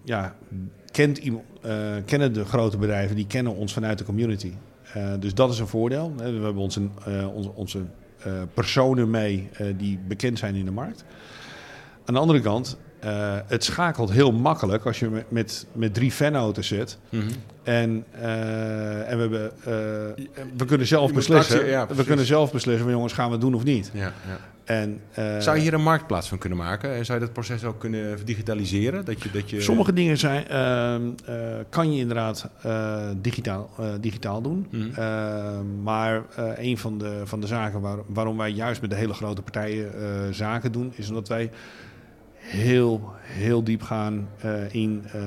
ja, 0.04 0.36
kent 0.94 1.26
uh, 1.26 1.36
kennen 2.06 2.34
de 2.34 2.46
grote 2.46 2.78
bedrijven, 2.78 3.16
die 3.16 3.28
kennen 3.28 3.56
ons 3.56 3.74
vanuit 3.74 3.98
de 3.98 4.04
community. 4.04 4.52
dus 5.20 5.34
dat 5.34 5.52
is 5.52 5.60
een 5.60 5.68
voordeel. 5.68 6.14
We 6.16 6.24
hebben 6.24 6.56
onze, 6.56 6.82
onze, 7.34 7.52
onze 7.54 7.82
personen 8.54 9.10
mee 9.10 9.50
die 9.78 10.00
bekend 10.08 10.40
zijn 10.40 10.56
in 10.56 10.66
de 10.66 10.72
markt. 10.72 11.06
Aan 12.06 12.14
de 12.14 12.20
andere 12.20 12.42
kant 12.42 12.78
eh, 13.04 13.36
het 13.48 13.64
schakelt 13.64 14.12
heel 14.12 14.32
makkelijk 14.32 14.86
als 14.86 15.00
je 15.00 15.10
met, 15.10 15.32
met, 15.32 15.66
met 15.72 15.94
drie 15.94 16.12
fanauto's 16.12 16.68
zit. 16.68 16.98
Mhm. 17.10 17.24
En, 17.64 18.06
eh, 18.12 19.12
en 19.12 19.16
we, 19.18 19.22
hebben, 19.22 19.52
eh, 19.60 20.24
we 20.58 20.66
kunnen 20.66 20.88
zelf 20.88 21.10
Je 21.10 21.16
beslissen. 21.16 21.56
actie- 21.56 21.70
ja, 21.72 21.88
we 21.88 22.04
kunnen 22.04 22.26
zelf 22.26 22.52
beslissen, 22.52 22.84
van, 22.84 22.94
jongens, 22.94 23.14
gaan 23.14 23.26
we 23.26 23.32
het 23.32 23.42
doen 23.42 23.54
of 23.54 23.64
niet? 23.64 23.90
Ja, 23.94 24.02
ja. 24.28 24.38
En, 24.64 25.00
Zou 25.42 25.56
je 25.58 25.62
hier 25.62 25.74
een 25.74 25.84
marktplaats 25.84 26.28
van 26.28 26.38
kunnen 26.38 26.58
maken? 26.58 26.96
En 26.96 27.06
zou 27.06 27.20
je 27.20 27.26
dat 27.26 27.34
proces 27.34 27.64
ook 27.64 27.80
kunnen 27.80 28.26
digitaliseren? 28.26 29.06
Dat 29.06 29.24
je, 29.24 29.32
dat 29.32 29.50
je... 29.50 29.62
Sommige 29.62 29.94
dingen 29.94 30.18
zijn, 30.18 30.48
ehm, 30.48 31.02
eh, 31.26 31.36
kan 31.70 31.94
je 31.94 32.00
inderdaad 32.00 32.50
digitaal, 33.22 33.70
digitaal 34.00 34.42
doen. 34.42 34.68
Mhm. 34.70 35.00
Ehm, 35.00 35.82
maar 35.84 36.22
een 36.56 36.78
van 36.78 36.98
de, 36.98 37.22
van 37.24 37.40
de 37.42 37.48
zaken 37.48 37.82
waar, 37.82 37.98
waarom 38.08 38.38
wij 38.38 38.50
juist 38.50 38.82
met 38.82 38.90
de 38.90 38.96
hele 38.96 39.14
grote 39.14 39.42
partijen 39.42 39.92
zaken 40.34 40.72
doen, 40.72 40.94
is 40.96 41.10
omdat 41.10 41.28
wij 41.28 41.50
heel, 42.44 43.12
heel 43.22 43.64
diep 43.64 43.82
gaan 43.82 44.28
eh, 44.38 44.74
in 44.74 45.04
eh, 45.14 45.20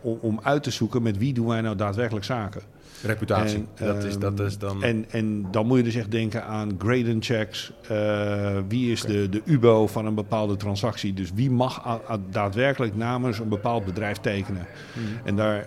om, 0.00 0.18
om 0.20 0.40
uit 0.42 0.62
te 0.62 0.70
zoeken 0.70 1.02
met 1.02 1.18
wie 1.18 1.32
doen 1.32 1.46
wij 1.46 1.60
nou 1.60 1.76
daadwerkelijk 1.76 2.24
zaken. 2.24 2.62
Reputatie. 3.02 3.66
En, 3.74 3.86
dat, 3.86 4.04
is, 4.04 4.18
dat 4.18 4.38
ehm, 4.38 4.46
is 4.46 4.58
dan... 4.58 4.82
En, 4.82 5.04
en 5.10 5.46
dan 5.50 5.66
moet 5.66 5.76
je 5.76 5.82
dus 5.82 5.94
echt 5.94 6.10
denken 6.10 6.44
aan 6.44 6.74
gradient 6.78 7.24
checks. 7.24 7.72
eh, 7.88 8.58
wie 8.68 8.92
is 8.92 9.00
de, 9.00 9.28
de 9.28 9.42
UBO 9.44 9.86
van 9.86 10.06
een 10.06 10.14
bepaalde 10.14 10.56
transactie? 10.56 11.14
Dus 11.14 11.30
wie 11.34 11.50
mag 11.50 11.86
a- 11.86 12.00
a- 12.10 12.18
daadwerkelijk 12.30 12.96
namens 12.96 13.38
een 13.38 13.48
bepaald 13.48 13.84
bedrijf 13.84 14.16
tekenen? 14.16 14.66
Mhm. 14.92 15.26
En 15.26 15.36
daar, 15.36 15.66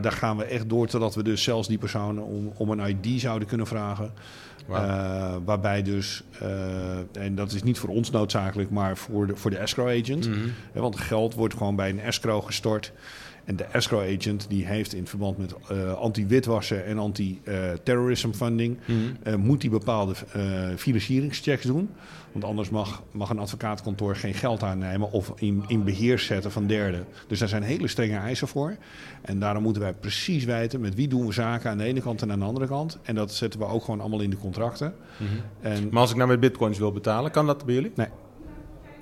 daar 0.00 0.12
gaan 0.12 0.36
we 0.36 0.44
echt 0.44 0.68
door 0.68 0.86
totdat 0.86 1.14
we 1.14 1.22
dus 1.22 1.42
zelfs 1.42 1.68
die 1.68 1.78
personen 1.78 2.24
om, 2.24 2.52
om 2.56 2.70
een 2.70 2.88
ID 3.04 3.20
zouden 3.20 3.48
kunnen 3.48 3.66
vragen. 3.66 4.12
Eh, 4.68 5.36
waarbij 5.44 5.82
dus, 5.82 6.22
eh, 6.40 6.98
en 7.12 7.34
dat 7.34 7.52
is 7.52 7.62
niet 7.62 7.78
voor 7.78 7.88
ons 7.88 8.10
noodzakelijk, 8.10 8.70
maar 8.70 8.96
voor 8.96 9.26
de, 9.26 9.36
voor 9.36 9.50
de 9.50 9.56
escrow 9.56 9.88
agent. 9.88 10.28
Mhm. 10.28 10.48
Hè, 10.72 10.80
Want 10.80 11.00
geld 11.00 11.34
wordt 11.34 11.54
gewoon 11.54 11.76
bij 11.76 11.90
een 11.90 12.00
escrow 12.00 12.44
gestort. 12.44 12.92
En 13.46 13.56
de 13.56 13.64
escrow 13.64 14.16
agent 14.16 14.46
die 14.48 14.66
heeft 14.66 14.94
in 14.94 15.06
verband 15.06 15.38
met 15.38 15.54
eh, 15.68 15.92
anti-witwassen 15.92 16.84
en 16.84 16.98
anti-terrorism 16.98 18.30
funding... 18.30 18.78
Mhm. 18.84 18.98
eh, 19.22 19.34
moet 19.34 19.60
die 19.60 19.70
bepaalde 19.70 20.14
eh, 20.32 20.42
financieringschecks 20.76 21.64
doen. 21.64 21.88
Want 22.32 22.44
anders 22.44 22.70
mag, 22.70 23.02
mag 23.10 23.30
een 23.30 23.38
advocaatkantoor 23.38 24.16
geen 24.16 24.34
geld 24.34 24.62
aannemen 24.62 25.12
of 25.12 25.32
in, 25.36 25.64
in 25.66 25.84
beheer 25.84 26.18
zetten 26.18 26.52
van 26.52 26.66
derden. 26.66 27.04
Dus 27.26 27.38
daar 27.38 27.48
zijn 27.48 27.62
hele 27.62 27.88
strenge 27.88 28.16
eisen 28.16 28.48
voor. 28.48 28.76
En 29.22 29.38
daarom 29.38 29.62
moeten 29.62 29.82
wij 29.82 29.92
precies 29.92 30.44
weten 30.44 30.80
met 30.80 30.94
wie 30.94 31.08
doen 31.08 31.26
we 31.26 31.32
zaken 31.32 31.70
aan 31.70 31.78
de 31.78 31.84
ene 31.84 32.00
kant 32.00 32.22
en 32.22 32.32
aan 32.32 32.38
de 32.38 32.44
andere 32.44 32.66
kant. 32.66 32.98
En 33.02 33.14
dat 33.14 33.34
zetten 33.34 33.60
we 33.60 33.66
ook 33.66 33.84
gewoon 33.84 34.00
allemaal 34.00 34.20
in 34.20 34.30
de 34.30 34.38
contracten. 34.38 34.94
Mhm. 35.16 35.30
En 35.60 35.88
Maar 35.90 36.00
als 36.00 36.10
ik 36.10 36.16
nou 36.16 36.28
met 36.28 36.40
bitcoins 36.40 36.78
wil 36.78 36.92
betalen, 36.92 37.30
kan 37.30 37.46
dat 37.46 37.64
bij 37.64 37.74
jullie? 37.74 37.92
nee, 37.94 38.08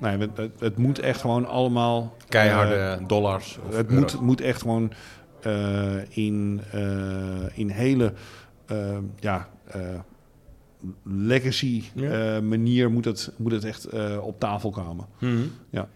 het, 0.01 0.37
het, 0.37 0.61
het 0.61 0.77
moet 0.77 0.99
echt 0.99 1.21
gewoon 1.21 1.47
allemaal... 1.47 2.17
Keiharde 2.29 2.75
eh, 2.75 3.07
dollars 3.07 3.59
het 3.71 3.91
moet, 3.91 4.21
moet 4.21 4.41
echt 4.41 4.61
gewoon 4.61 4.93
eh, 5.41 6.17
in, 6.17 6.61
eh, 6.71 7.59
in 7.59 7.69
hele 7.69 8.13
ja, 9.19 9.49
legacy 11.03 11.83
Ja. 11.95 12.41
manier 12.41 12.91
moet 12.91 13.05
het, 13.05 13.33
moet 13.37 13.53
het 13.53 13.65
echt 13.65 13.89
op 14.21 14.41
tafel 14.41 14.71
komen. 14.71 15.07
Mhm. 15.19 15.43
Ja. 15.71 15.89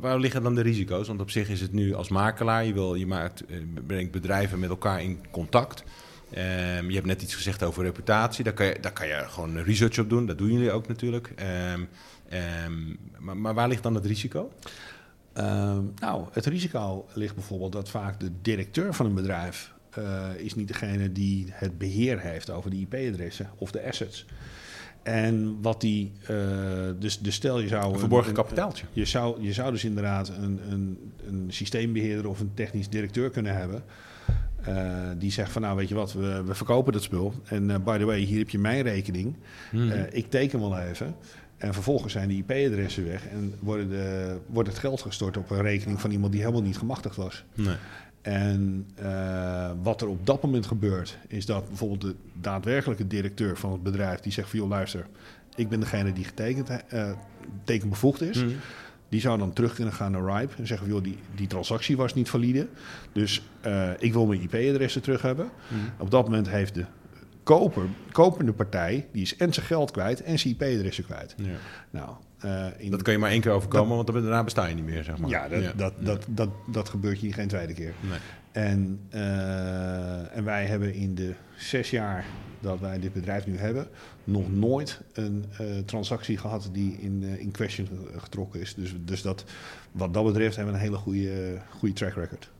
Waar, 0.00 0.18
liggen 0.18 0.42
dan 0.42 0.54
de 0.54 0.60
risico's? 0.60 1.06
Want 1.06 1.20
op 1.20 1.30
zich 1.30 1.48
is 1.48 1.60
het 1.60 1.72
nu 1.72 1.94
als 1.94 2.08
makelaar, 2.08 2.64
je, 2.64 2.72
wil, 2.72 2.94
je 2.94 3.06
maakt, 3.06 3.44
brengt 3.86 4.12
bedrijven 4.12 4.58
met 4.58 4.70
elkaar 4.70 5.02
in 5.02 5.18
contact. 5.30 5.84
Ehm, 6.34 6.88
je 6.88 6.94
hebt 6.94 7.06
net 7.06 7.22
iets 7.22 7.34
gezegd 7.34 7.62
over 7.62 7.82
reputatie. 7.84 8.44
Daar 8.44 8.52
kan, 8.52 8.66
je, 8.66 8.76
daar 8.80 8.92
kan 8.92 9.06
je 9.06 9.24
gewoon 9.28 9.58
research 9.58 9.98
op 9.98 10.10
doen. 10.10 10.26
Dat 10.26 10.38
doen 10.38 10.52
jullie 10.52 10.72
ook 10.72 10.88
natuurlijk. 10.88 11.32
Ehm, 11.36 11.80
ehm, 12.28 12.72
maar, 13.18 13.36
maar 13.36 13.54
waar 13.54 13.68
ligt 13.68 13.82
dan 13.82 13.94
het 13.94 14.06
risico? 14.06 14.52
Nou, 16.00 16.24
het 16.32 16.46
risico 16.46 17.06
ligt 17.12 17.34
bijvoorbeeld 17.34 17.72
dat 17.72 17.88
vaak 17.88 18.20
de 18.20 18.30
directeur 18.42 18.94
van 18.94 19.06
een 19.06 19.14
bedrijf 19.14 19.72
eh, 19.90 20.28
is 20.36 20.54
niet 20.54 20.68
degene 20.68 21.12
die 21.12 21.46
het 21.50 21.78
beheer 21.78 22.20
heeft 22.20 22.50
over 22.50 22.70
de 22.70 22.76
IP-adressen 22.76 23.50
of 23.56 23.70
de 23.70 23.86
assets. 23.86 24.26
En 25.02 25.58
wat 25.62 25.80
die, 25.80 26.12
eh, 26.26 26.36
dus, 26.98 27.18
dus 27.18 27.34
stel 27.34 27.58
je 27.60 27.68
zou 27.68 27.92
Een 27.92 27.98
verborgen 27.98 28.28
een- 28.28 28.34
kapitaaltje. 28.36 28.86
Je 28.92 29.04
zou, 29.04 29.42
je 29.42 29.52
zou 29.52 29.70
dus 29.72 29.84
inderdaad 29.84 30.28
een, 30.28 30.60
een, 30.70 31.12
een 31.28 31.46
systeembeheerder 31.48 32.28
of 32.28 32.40
een 32.40 32.50
technisch 32.54 32.88
directeur 32.88 33.30
kunnen 33.30 33.56
hebben. 33.56 33.82
Eh, 34.64 35.10
die 35.18 35.30
zegt 35.30 35.52
van 35.52 35.62
nou 35.62 35.76
weet 35.76 35.88
je 35.88 35.94
wat, 35.94 36.12
we, 36.12 36.42
we 36.42 36.54
verkopen 36.54 36.92
dat 36.92 37.02
spul. 37.02 37.34
En 37.44 37.70
eh, 37.70 37.76
by 37.84 37.98
the 37.98 38.04
way, 38.04 38.18
hier 38.20 38.38
heb 38.38 38.50
je 38.50 38.58
mijn 38.58 38.82
rekening. 38.82 39.36
Mhm. 39.70 39.90
Eh, 39.90 40.00
ik 40.10 40.30
teken 40.30 40.60
wel 40.60 40.78
even. 40.78 41.14
En 41.56 41.74
vervolgens 41.74 42.12
zijn 42.12 42.28
die 42.28 42.44
IP-adressen 42.46 43.04
weg 43.04 43.26
en 43.26 43.54
worden 43.60 43.88
de, 43.88 44.36
wordt 44.46 44.68
het 44.68 44.78
geld 44.78 45.00
gestort 45.00 45.36
op 45.36 45.50
een 45.50 45.62
rekening 45.62 46.00
van 46.00 46.10
iemand 46.10 46.32
die 46.32 46.40
helemaal 46.40 46.62
niet 46.62 46.78
gemachtigd 46.78 47.16
was. 47.16 47.44
nee. 47.54 47.76
En 48.22 48.86
wat 49.82 50.00
er 50.00 50.08
op 50.08 50.26
dat 50.26 50.42
moment 50.42 50.66
gebeurt, 50.66 51.18
is 51.28 51.46
dat 51.46 51.68
bijvoorbeeld 51.68 52.00
de 52.00 52.14
daadwerkelijke 52.32 53.06
directeur 53.06 53.56
van 53.56 53.72
het 53.72 53.82
bedrijf 53.82 54.20
die 54.20 54.32
zegt 54.32 54.50
van 54.50 54.58
joh 54.58 54.68
luister, 54.68 55.06
ik 55.54 55.68
ben 55.68 55.80
degene 55.80 56.12
die 56.12 56.24
getekend, 56.24 56.68
eh 56.88 57.10
tekenbevoegd 57.64 58.20
is. 58.20 58.44
Mhm. 58.44 58.54
Die 59.12 59.20
zou 59.20 59.38
dan 59.38 59.52
terug 59.52 59.74
kunnen 59.74 59.94
gaan 59.94 60.12
naar 60.12 60.38
RIPE 60.38 60.54
en 60.56 60.66
zeggen: 60.66 60.88
joh, 60.88 61.02
die, 61.02 61.18
die 61.34 61.46
transactie 61.46 61.96
was 61.96 62.14
niet 62.14 62.30
valide. 62.30 62.66
Dus 63.12 63.42
eh, 63.60 63.90
ik 63.98 64.12
wil 64.12 64.26
mijn 64.26 64.40
IP-adressen 64.40 65.02
terug 65.02 65.22
hebben. 65.22 65.50
Mhm. 65.68 65.80
Op 65.98 66.10
dat 66.10 66.24
moment 66.24 66.48
heeft 66.48 66.74
de 66.74 66.84
koper, 67.42 67.82
kopende 68.12 68.52
partij, 68.52 69.06
die 69.12 69.22
is 69.22 69.36
en 69.36 69.52
zijn 69.52 69.66
geld 69.66 69.90
kwijt 69.90 70.22
en 70.22 70.38
zijn 70.38 70.54
IP-adressen 70.54 71.04
kwijt. 71.04 71.34
Ja. 71.36 71.50
Nou, 71.90 72.10
eh, 72.38 72.66
in, 72.76 72.90
Dat 72.90 73.02
kan 73.02 73.12
je 73.12 73.18
maar 73.18 73.30
één 73.30 73.40
keer 73.40 73.52
overkomen, 73.52 73.96
want 73.96 74.12
daarna 74.12 74.44
besta 74.44 74.66
je 74.66 74.74
niet 74.74 74.84
meer, 74.84 75.04
zeg 75.04 75.18
maar. 75.18 75.30
ja, 75.30 75.48
dat, 75.48 75.62
Ja. 75.62 75.72
Dat, 75.76 75.94
dat, 75.98 76.26
dat, 76.28 76.50
dat 76.66 76.88
gebeurt 76.88 77.20
je 77.20 77.32
geen 77.32 77.48
tweede 77.48 77.74
keer. 77.74 77.92
Nee. 78.00 78.18
En, 78.52 79.00
eh, 79.10 80.36
en 80.36 80.44
wij 80.44 80.66
hebben 80.66 80.94
in 80.94 81.14
de 81.14 81.34
zes 81.56 81.90
jaar 81.90 82.24
dat 82.62 82.80
wij 82.80 82.98
dit 82.98 83.12
bedrijf 83.12 83.46
nu 83.46 83.58
hebben, 83.58 83.88
nog 84.24 84.52
nooit 84.52 85.00
een 85.12 85.44
eh, 85.58 85.66
transactie 85.78 86.38
gehad 86.38 86.68
die 86.72 86.96
in, 87.00 87.22
eh, 87.22 87.40
in 87.40 87.50
question 87.50 87.88
getrokken 88.16 88.60
is. 88.60 88.74
Dus, 88.74 88.94
dus 89.04 89.22
dat, 89.22 89.44
wat 89.92 90.14
dat 90.14 90.24
betreft 90.24 90.56
hebben 90.56 90.74
we 90.74 90.80
een 90.80 90.86
hele 90.86 90.98
goede, 90.98 91.58
goede 91.78 91.94
track 91.94 92.14
record. 92.14 92.50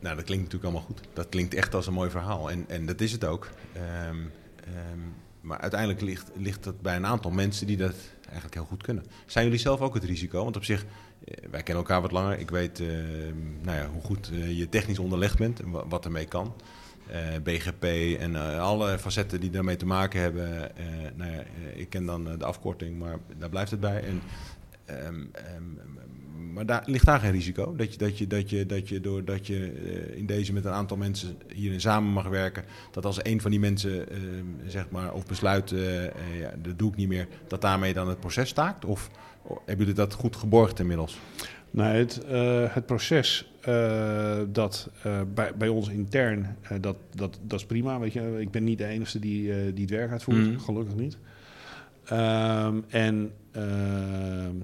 Nou, 0.00 0.16
dat 0.16 0.24
klinkt 0.24 0.44
natuurlijk 0.44 0.72
allemaal 0.72 0.88
goed. 0.96 1.00
Dat 1.12 1.28
klinkt 1.28 1.54
echt 1.54 1.74
als 1.74 1.86
een 1.86 1.92
mooi 1.92 2.10
verhaal. 2.10 2.50
En, 2.50 2.64
en 2.68 2.86
dat 2.86 3.00
is 3.00 3.12
het 3.12 3.24
ook. 3.24 3.48
Ehm, 3.72 4.16
ehm, 4.64 4.98
maar 5.40 5.58
uiteindelijk 5.58 6.00
ligt, 6.00 6.30
ligt 6.36 6.64
dat 6.64 6.80
bij 6.80 6.96
een 6.96 7.06
aantal 7.06 7.30
mensen 7.30 7.66
die 7.66 7.76
dat 7.76 7.94
eigenlijk 8.24 8.54
heel 8.54 8.64
goed 8.64 8.82
kunnen. 8.82 9.04
Zijn 9.26 9.44
jullie 9.44 9.60
zelf 9.60 9.80
ook 9.80 9.94
het 9.94 10.04
risico? 10.04 10.42
Want 10.44 10.56
op 10.56 10.64
zich, 10.64 10.84
eh, 11.24 11.34
wij 11.50 11.62
kennen 11.62 11.84
elkaar 11.84 12.02
wat 12.02 12.12
langer. 12.12 12.38
Ik 12.38 12.50
weet 12.50 12.80
ehm, 12.80 12.90
nou 13.62 13.78
ja, 13.78 13.88
hoe 13.92 14.02
goed 14.02 14.30
je 14.48 14.68
technisch 14.68 14.98
onderlegd 14.98 15.38
bent 15.38 15.60
en 15.60 15.70
wa- 15.70 15.86
wat 15.88 16.04
ermee 16.04 16.26
kan. 16.26 16.54
Eh, 17.06 17.42
BGP 17.42 17.84
en 18.18 18.36
eh, 18.36 18.60
alle 18.60 18.98
facetten 18.98 19.40
die 19.40 19.50
daarmee 19.50 19.76
te 19.76 19.86
maken 19.86 20.20
hebben. 20.20 20.76
Eh, 20.76 20.84
nou 21.14 21.32
ja, 21.32 21.42
ik 21.74 21.90
ken 21.90 22.06
dan 22.06 22.24
de 22.24 22.44
afkorting, 22.44 22.98
maar 22.98 23.18
daar 23.38 23.48
blijft 23.48 23.70
het 23.70 23.80
bij. 23.80 24.04
En, 24.04 24.20
ehm, 24.84 25.24
ehm, 25.32 25.62
maar 26.52 26.66
daar 26.66 26.82
ligt 26.86 27.04
daar 27.06 27.20
geen 27.20 27.30
risico. 27.30 27.76
Dat 27.76 27.92
je, 27.92 27.98
dat 27.98 28.18
je, 28.18 28.26
dat 28.26 28.50
je, 28.50 28.66
dat 28.66 28.88
je 28.88 29.00
doordat 29.00 29.46
je 29.46 29.72
in 30.16 30.26
deze 30.26 30.52
met 30.52 30.64
een 30.64 30.72
aantal 30.72 30.96
mensen 30.96 31.38
hierin 31.54 31.80
samen 31.80 32.12
mag 32.12 32.28
werken, 32.28 32.64
dat 32.90 33.04
als 33.04 33.24
een 33.24 33.40
van 33.40 33.50
die 33.50 33.60
mensen 33.60 34.10
eh, 34.10 34.18
zeg 34.66 34.90
maar 34.90 35.12
of 35.12 35.26
besluit, 35.26 35.72
eh, 35.72 36.04
ja, 36.40 36.54
dat 36.62 36.78
doe 36.78 36.90
ik 36.90 36.96
niet 36.96 37.08
meer, 37.08 37.28
dat 37.46 37.60
daarmee 37.60 37.94
dan 37.94 38.08
het 38.08 38.20
proces 38.20 38.48
staakt? 38.48 38.84
Of 38.84 39.10
oh, 39.42 39.56
hebben 39.56 39.78
jullie 39.86 40.00
dat 40.00 40.14
goed 40.14 40.36
geborgd 40.36 40.78
inmiddels? 40.78 41.18
Nou, 41.72 41.96
het, 41.96 42.24
eh, 42.24 42.64
het 42.74 42.86
proces 42.86 43.52
eh, 43.60 44.40
dat 44.48 44.90
eh, 45.02 45.20
bij, 45.34 45.52
bij 45.58 45.68
ons 45.68 45.88
intern, 45.88 46.56
dat, 46.80 46.96
dat, 47.14 47.38
dat 47.42 47.58
is 47.60 47.66
prima. 47.66 47.98
Weet 47.98 48.12
je, 48.12 48.36
ik 48.40 48.50
ben 48.50 48.64
niet 48.64 48.78
de 48.78 48.86
enige 48.86 49.18
die, 49.18 49.72
die 49.72 49.82
het 49.84 49.90
werk 49.90 50.10
uitvoert, 50.10 50.36
Mhm. 50.46 50.58
gelukkig 50.58 50.94
niet. 50.94 51.18
Ehm, 52.04 52.76
en 52.88 53.32
ehm, 53.52 54.54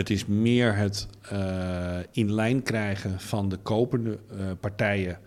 het 0.00 0.10
is 0.10 0.26
meer 0.26 0.76
het 0.76 1.08
eh, 1.30 1.98
in 2.10 2.32
lijn 2.32 2.62
krijgen 2.62 3.20
van 3.20 3.48
de 3.48 3.56
kopende 3.56 4.18
eh, 4.30 4.36
partijen 4.60 5.18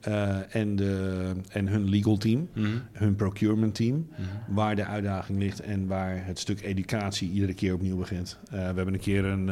eh, 0.00 0.54
en, 0.54 0.76
de, 0.76 1.32
en 1.48 1.66
hun 1.66 1.88
legal 1.88 2.16
team, 2.16 2.48
hun 2.92 3.16
procurement 3.16 3.74
team 3.74 4.08
waar 4.48 4.76
de 4.76 4.84
uitdaging 4.84 5.38
ligt 5.38 5.60
en 5.60 5.86
waar 5.86 6.24
het 6.24 6.38
stuk 6.38 6.60
educatie 6.60 7.30
iedere 7.30 7.54
keer 7.54 7.74
opnieuw 7.74 7.96
begint. 7.96 8.38
We 8.50 8.56
hebben 8.56 8.94
een 8.94 9.00
keer 9.00 9.24
een, 9.24 9.48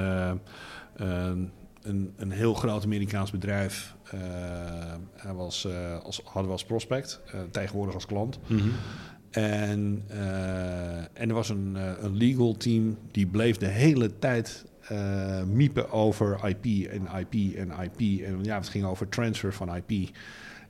een, 0.96 1.50
een, 1.82 2.12
een 2.16 2.30
heel 2.30 2.54
groot 2.54 2.84
Amerikaans 2.84 3.30
bedrijf. 3.30 3.94
hij 5.16 5.34
was, 5.34 5.68
als, 6.02 6.20
hadden 6.24 6.44
we 6.44 6.50
als 6.50 6.64
prospect, 6.64 7.20
tegenwoordig 7.50 7.94
als 7.94 8.06
klant. 8.06 8.38
Eh, 8.48 8.56
en 9.42 11.28
er 11.28 11.34
was 11.34 11.48
een, 11.48 11.76
eh, 11.76 11.90
een 12.00 12.16
legal 12.16 12.56
team 12.56 12.96
die 13.10 13.26
bleef 13.26 13.56
de 13.56 13.66
hele 13.66 14.18
tijd 14.18 14.64
eh, 14.88 15.42
miepen 15.42 15.90
over 15.90 16.48
IP 16.48 16.88
en 16.88 17.08
IP 17.18 17.56
en 17.56 17.72
IP. 17.82 18.24
En 18.24 18.38
ja, 18.42 18.56
het 18.56 18.68
ging 18.68 18.84
over 18.84 19.08
transfer 19.08 19.52
van 19.52 19.76
IP. 19.76 20.10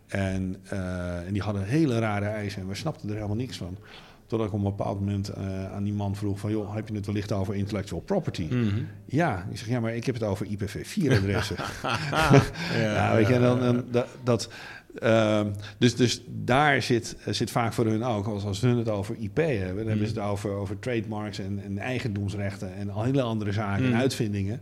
En, 0.06 0.56
eh, 0.68 1.26
en 1.26 1.32
die 1.32 1.42
hadden 1.42 1.64
hele 1.64 1.98
rare 1.98 2.26
eisen 2.26 2.62
en 2.62 2.68
we 2.68 2.74
snapten 2.74 3.08
er 3.08 3.14
helemaal 3.14 3.36
niks 3.36 3.56
van. 3.56 3.78
Totdat 4.26 4.48
ik 4.48 4.54
op 4.54 4.58
een 4.58 4.76
bepaald 4.76 4.98
moment 4.98 5.28
eh, 5.28 5.72
aan 5.72 5.84
die 5.84 5.92
man 5.92 6.16
vroeg 6.16 6.38
van... 6.38 6.50
joh, 6.50 6.74
heb 6.74 6.88
je 6.88 6.94
het 6.94 7.06
wellicht 7.06 7.32
over 7.32 7.54
intellectual 7.54 8.00
property? 8.00 8.46
Mhm. 8.50 8.82
Ja, 9.04 9.46
ik 9.50 9.58
zeg, 9.58 9.68
ja, 9.68 9.80
maar 9.80 9.94
ik 9.94 10.06
heb 10.06 10.14
het 10.14 10.24
over 10.24 10.46
IPv4-adressen. 10.46 11.56
ja, 11.82 12.92
ja, 12.92 13.14
weet 13.14 13.28
je, 13.28 13.34
en 13.34 13.40
dan, 13.40 13.84
dan, 13.90 14.04
dat... 14.22 14.48
dat 14.94 15.02
ehm, 15.02 15.50
dus, 15.78 15.96
dus 15.96 16.22
daar 16.28 16.82
zit, 16.82 17.16
zit 17.26 17.50
vaak 17.50 17.72
voor 17.72 17.86
hun 17.86 18.04
ook, 18.04 18.26
als, 18.26 18.44
als 18.44 18.60
hun 18.60 18.76
het 18.78 18.88
over 18.88 19.16
IP 19.18 19.36
hebben... 19.36 19.76
dan 19.76 19.86
hebben 19.86 20.06
ze 20.08 20.14
het 20.14 20.22
over, 20.22 20.50
over 20.50 20.78
trademarks 20.78 21.38
en, 21.38 21.60
en 21.64 21.78
eigendomsrechten... 21.78 22.74
en 22.74 22.90
al 22.90 23.02
hele 23.02 23.22
andere 23.22 23.52
zaken 23.52 23.84
en 23.84 23.90
Mhm. 23.90 24.00
uitvindingen. 24.00 24.60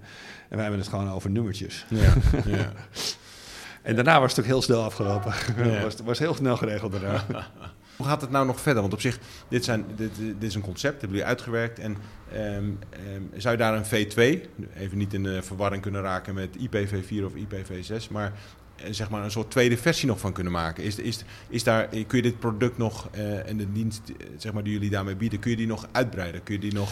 En 0.48 0.56
wij 0.56 0.60
hebben 0.60 0.80
het 0.80 0.88
gewoon 0.88 1.10
over 1.10 1.30
nummertjes. 1.30 1.86
ja, 1.88 2.14
ja. 2.46 2.72
En 3.82 3.94
daarna 3.94 4.20
was 4.20 4.30
het 4.30 4.40
ook 4.40 4.46
heel 4.46 4.62
snel 4.62 4.82
afgelopen. 4.82 5.32
Ja. 5.56 5.82
was, 5.84 5.96
was 6.04 6.18
heel 6.18 6.34
snel 6.34 6.56
geregeld 6.56 6.92
daarna. 6.92 7.24
Hoe 7.96 8.06
gaat 8.06 8.20
het 8.20 8.30
nou 8.30 8.46
nog 8.46 8.60
verder? 8.60 8.82
Want 8.82 8.94
op 8.94 9.00
zich, 9.00 9.18
dit, 9.48 9.64
zijn, 9.64 9.84
dit, 9.96 10.10
dit 10.16 10.42
is 10.42 10.54
een 10.54 10.60
concept, 10.60 10.92
hebben 11.00 11.10
jullie 11.10 11.24
uitgewerkt. 11.24 11.78
En 11.78 11.96
ehm, 12.32 12.42
ehm, 12.90 13.22
zou 13.36 13.56
je 13.56 13.62
daar 13.62 13.74
een 13.74 13.84
V2, 13.84 14.40
even 14.76 14.98
niet 14.98 15.14
in 15.14 15.22
de 15.22 15.42
verwarring 15.42 15.82
kunnen 15.82 16.02
raken 16.02 16.34
met 16.34 16.48
IPv4 16.58 17.24
of 17.24 17.32
IPv6, 17.34 18.10
maar 18.10 18.26
eh, 18.26 18.32
zeg 18.90 19.10
maar 19.10 19.24
een 19.24 19.30
soort 19.30 19.50
tweede 19.50 19.76
versie 19.76 20.08
nog 20.08 20.20
van 20.20 20.32
kunnen 20.32 20.52
maken? 20.52 20.84
Is, 20.84 20.96
is, 20.98 21.24
is 21.48 21.64
daar, 21.64 21.86
kun 21.86 22.16
je 22.16 22.22
dit 22.22 22.38
product 22.38 22.78
nog 22.78 23.08
eh, 23.12 23.48
en 23.48 23.56
de 23.56 23.72
dienst 23.72 24.02
eh, 24.08 24.26
zeg 24.36 24.52
maar, 24.52 24.62
die 24.62 24.72
jullie 24.72 24.90
daarmee 24.90 25.16
bieden, 25.16 25.38
kun 25.38 25.50
je 25.50 25.56
die 25.56 25.66
nog 25.66 25.88
uitbreiden? 25.92 26.42
Kun 26.42 26.54
je, 26.54 26.60
die 26.60 26.72
nog, 26.74 26.90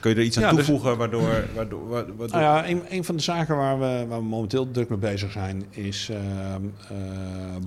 kun 0.00 0.10
je 0.10 0.16
er 0.16 0.22
iets 0.22 0.38
aan 0.40 0.56
dus- 0.56 0.66
toevoegen 0.66 0.96
waardoor... 0.96 1.44
waardoor, 1.54 1.88
waardoor, 1.88 2.16
waardoor- 2.16 2.40
Nou 2.40 2.42
ja, 2.42 2.68
een, 2.68 2.82
een 2.88 3.04
van 3.04 3.16
de 3.16 3.22
zaken 3.22 3.56
waar 3.56 3.78
we, 3.78 4.06
waar 4.08 4.18
we 4.18 4.24
momenteel 4.24 4.70
druk 4.70 4.88
mee 4.88 4.98
bezig 4.98 5.32
zijn... 5.32 5.64
is 5.70 6.08
eh, 6.08 6.18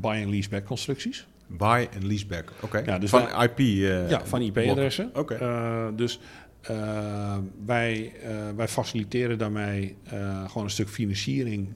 buy- 0.02 0.22
en 0.22 0.30
leaseback 0.30 0.66
constructies. 0.66 1.26
Buy 1.48 1.88
en 1.94 2.08
leaseback, 2.08 2.52
oké. 2.62 2.82
Ja, 2.86 3.00
dus 3.00 3.10
van 3.10 3.26
wij- 3.26 3.46
IP... 3.46 3.60
eh, 3.60 4.10
ja, 4.10 4.22
van 4.26 4.42
IP-adressen. 4.42 5.10
Oké. 5.14 5.34
Eh, 5.34 5.86
dus 5.96 6.20
eh, 6.68 7.38
wij, 7.66 8.14
eh, 8.24 8.30
wij 8.56 8.68
faciliteren 8.68 9.38
daarmee 9.38 9.98
eh, 10.04 10.46
gewoon 10.48 10.64
een 10.64 10.70
stuk 10.70 10.90
financiering 10.90 11.74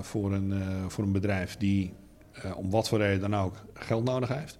voor, 0.00 0.32
een, 0.32 0.54
voor 0.88 1.04
een 1.04 1.12
bedrijf 1.12 1.56
die 1.56 1.92
om 2.56 2.70
wat 2.70 2.88
voor 2.88 2.98
reden 2.98 3.30
dan 3.30 3.36
ook 3.36 3.54
geld 3.74 4.04
nodig 4.04 4.28
heeft. 4.28 4.56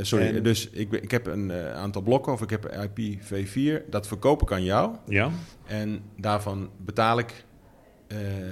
Sorry, 0.00 0.36
En- 0.36 0.42
dus 0.42 0.70
ik, 0.70 0.92
ik 0.92 1.10
heb 1.10 1.26
een 1.26 1.52
aantal 1.52 2.02
blokken 2.02 2.32
of 2.32 2.42
ik 2.42 2.50
heb 2.50 2.88
IPv4. 2.96 3.88
Dat 3.90 4.06
verkoop 4.06 4.42
ik 4.42 4.52
aan 4.52 4.64
jou. 4.64 4.96
Ja. 5.06 5.30
En 5.66 6.02
daarvan 6.16 6.70
betaal 6.76 7.18
ik 7.18 7.44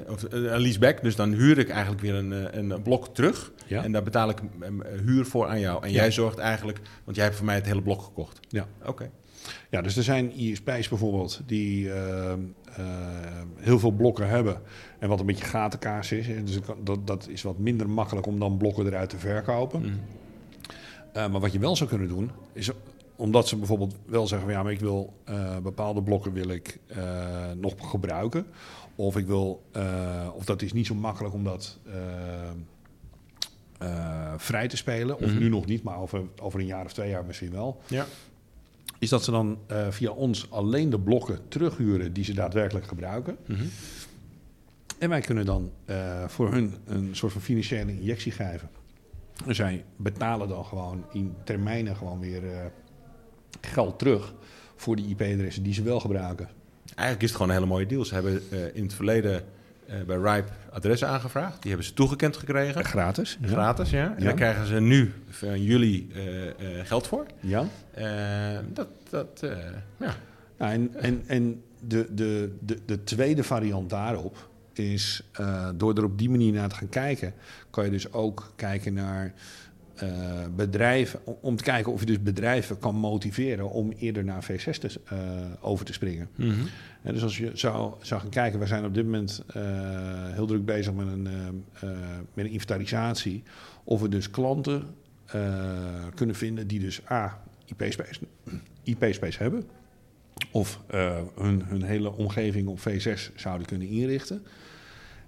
of, 0.08 0.24
eh, 0.24 0.40
een 0.42 0.60
leaseback. 0.60 1.02
Dus 1.02 1.16
dan 1.16 1.32
huur 1.32 1.58
ik 1.58 1.68
eigenlijk 1.68 2.00
weer 2.02 2.14
een, 2.14 2.32
eh, 2.32 2.58
een 2.58 2.82
blok 2.82 3.14
terug. 3.14 3.52
Ja. 3.66 3.82
En 3.84 3.92
daar 3.92 4.02
betaal 4.02 4.28
ik 4.30 4.38
eh, 4.60 4.68
huur 5.04 5.24
voor 5.26 5.46
aan 5.46 5.60
jou. 5.60 5.82
En 5.82 5.88
Ja. 5.90 5.94
jij 5.94 6.10
zorgt 6.10 6.38
eigenlijk, 6.38 6.80
want 7.04 7.16
jij 7.16 7.24
hebt 7.24 7.36
voor 7.36 7.46
mij 7.46 7.54
het 7.54 7.66
hele 7.66 7.82
blok 7.82 8.02
gekocht. 8.02 8.40
Ja. 8.48 8.66
Oké. 8.86 9.10
Ja, 9.70 9.80
dus 9.82 9.96
er 9.96 10.02
zijn 10.02 10.32
ISP's 10.38 10.88
bijvoorbeeld 10.88 11.40
die 11.46 11.92
eh, 11.92 12.32
eh, 12.32 12.38
heel 13.56 13.78
veel 13.78 13.90
blokken 13.90 14.28
hebben 14.28 14.60
en 14.98 15.08
wat 15.08 15.20
een 15.20 15.26
beetje 15.26 15.44
gatenkaas 15.44 16.12
is. 16.12 16.28
En 16.28 16.44
Dus 16.44 16.58
dat, 16.84 17.06
dat 17.06 17.28
is 17.28 17.42
wat 17.42 17.58
minder 17.58 17.88
makkelijk 17.90 18.26
om 18.26 18.38
dan 18.38 18.56
blokken 18.56 18.86
eruit 18.86 19.08
te 19.10 19.18
verkopen. 19.18 19.80
Mhm. 19.80 19.90
Eh, 21.12 21.28
maar 21.30 21.40
wat 21.40 21.52
je 21.52 21.58
wel 21.58 21.76
zou 21.76 21.88
kunnen 21.88 22.08
doen, 22.08 22.30
is 22.52 22.70
omdat 23.16 23.48
ze 23.48 23.56
bijvoorbeeld 23.56 23.96
wel 24.06 24.26
zeggen 24.26 24.48
van 24.48 24.56
ja, 24.56 24.62
maar 24.62 24.72
ik 24.72 24.80
wil 24.80 25.12
eh, 25.24 25.58
bepaalde 25.58 26.02
blokken 26.02 26.32
wil 26.32 26.48
ik 26.48 26.78
eh, 26.86 27.50
nog 27.56 27.74
gebruiken. 27.78 28.46
Of 29.00 29.16
ik 29.16 29.26
wil, 29.26 29.62
eh, 29.72 30.28
of 30.34 30.44
dat 30.44 30.62
is 30.62 30.72
niet 30.72 30.86
zo 30.86 30.94
makkelijk 30.94 31.34
om 31.34 31.44
dat 31.44 31.78
eh, 31.86 32.50
eh, 33.78 34.32
vrij 34.36 34.68
te 34.68 34.76
spelen. 34.76 35.16
Of 35.18 35.26
Mhm. 35.26 35.38
nu 35.38 35.48
nog 35.48 35.66
niet, 35.66 35.82
maar 35.82 35.98
over, 35.98 36.22
over 36.42 36.60
een 36.60 36.66
jaar 36.66 36.84
of 36.84 36.92
twee 36.92 37.10
jaar 37.10 37.24
misschien 37.24 37.50
wel. 37.50 37.80
Ja. 37.86 38.06
Is 38.98 39.08
dat 39.08 39.24
ze 39.24 39.30
dan 39.30 39.58
via 39.90 40.10
ons 40.10 40.50
alleen 40.50 40.90
de 40.90 41.00
blokken 41.00 41.38
terughuren 41.48 42.12
die 42.12 42.24
ze 42.24 42.34
daadwerkelijk 42.34 42.86
gebruiken. 42.86 43.36
Mhm. 43.46 43.64
En 44.98 45.08
wij 45.08 45.20
kunnen 45.20 45.46
dan 45.46 45.70
voor 46.26 46.52
hun 46.52 46.74
een 46.84 47.08
soort 47.16 47.32
van 47.32 47.40
financiële 47.40 47.92
injectie 47.92 48.32
geven. 48.32 48.70
En 49.46 49.54
zij 49.54 49.84
betalen 49.96 50.48
dan 50.48 50.64
gewoon 50.64 51.04
in 51.12 51.34
termijnen 51.44 51.96
gewoon 51.96 52.20
weer 52.20 52.72
geld 53.60 53.98
terug 53.98 54.34
voor 54.76 54.96
die 54.96 55.06
IP-adressen 55.08 55.62
die 55.62 55.74
ze 55.74 55.82
wel 55.82 56.00
gebruiken. 56.00 56.48
Eigenlijk 56.94 57.22
is 57.22 57.28
het 57.28 57.36
gewoon 57.36 57.48
een 57.48 57.54
hele 57.62 57.66
mooie 57.72 57.86
deal. 57.86 58.04
Ze 58.04 58.14
hebben 58.14 58.42
eh, 58.50 58.58
in 58.76 58.82
het 58.82 58.94
verleden 58.94 59.42
eh, 59.86 59.94
bij 60.06 60.16
Ripe 60.16 60.48
adressen 60.72 61.08
aangevraagd. 61.08 61.60
Die 61.62 61.70
hebben 61.70 61.86
ze 61.88 61.94
toegekend 61.94 62.36
gekregen. 62.36 62.84
Gratis. 62.84 63.38
Ja. 63.40 63.48
Gratis, 63.48 63.90
ja. 63.90 64.04
En 64.04 64.14
Ja. 64.18 64.24
daar 64.24 64.34
krijgen 64.34 64.66
ze 64.66 64.80
nu 64.80 65.12
van 65.28 65.62
jullie 65.62 66.08
eh, 66.14 66.20
geld 66.84 67.06
voor. 67.06 67.26
ja. 67.40 67.64
Dat, 68.72 68.88
dat, 69.10 69.44
ja. 69.98 70.14
En 70.56 70.94
en, 70.94 71.22
en 71.26 71.62
de, 71.86 72.06
de, 72.14 72.56
de, 72.60 72.78
de 72.86 73.04
tweede 73.04 73.44
variant 73.44 73.90
daarop 73.90 74.48
is 74.72 75.22
door 75.74 75.96
er 75.96 76.04
op 76.04 76.18
die 76.18 76.30
manier 76.30 76.52
naar 76.52 76.68
te 76.68 76.74
gaan 76.74 76.88
kijken, 76.88 77.34
kan 77.70 77.84
je 77.84 77.90
dus 77.90 78.12
ook 78.12 78.52
kijken 78.56 78.92
naar 78.94 79.32
eh, 80.00 80.44
bedrijven, 80.56 81.20
om, 81.40 81.56
te 81.56 81.62
kijken 81.62 81.92
of 81.92 82.00
je 82.00 82.06
dus 82.06 82.22
bedrijven 82.22 82.78
kan 82.78 82.94
motiveren 82.94 83.70
om 83.70 83.90
eerder 83.90 84.24
naar 84.24 84.44
V6 84.44 84.78
te, 84.78 85.00
eh, 85.04 85.18
over 85.60 85.84
te 85.84 85.92
springen. 85.92 86.28
Mhm. 86.34 86.60
En 87.02 87.14
dus 87.14 87.22
als 87.22 87.38
je 87.38 87.50
zou, 87.54 87.94
zou 88.00 88.20
gaan 88.20 88.30
kijken, 88.30 88.58
we 88.58 88.66
zijn 88.66 88.84
op 88.84 88.94
dit 88.94 89.04
moment 89.04 89.42
eh, 89.46 89.62
heel 90.32 90.46
druk 90.46 90.64
bezig 90.64 90.92
met 90.92 91.06
een, 91.06 91.22
met 92.34 92.44
een 92.44 92.50
inventarisatie. 92.50 93.42
Of 93.84 94.00
we 94.00 94.08
dus 94.08 94.30
klanten 94.30 94.84
kunnen 96.14 96.36
vinden 96.36 96.66
die 96.66 96.80
dus 96.80 97.00
A, 97.10 97.42
IP-space 97.66 98.20
IP-space 98.82 99.42
hebben. 99.42 99.64
Of 100.50 100.80
hun, 101.34 101.62
hun 101.64 101.82
hele 101.82 102.12
omgeving 102.12 102.68
op 102.68 102.78
V6 102.80 103.34
zouden 103.34 103.66
kunnen 103.66 103.88
inrichten. 103.88 104.42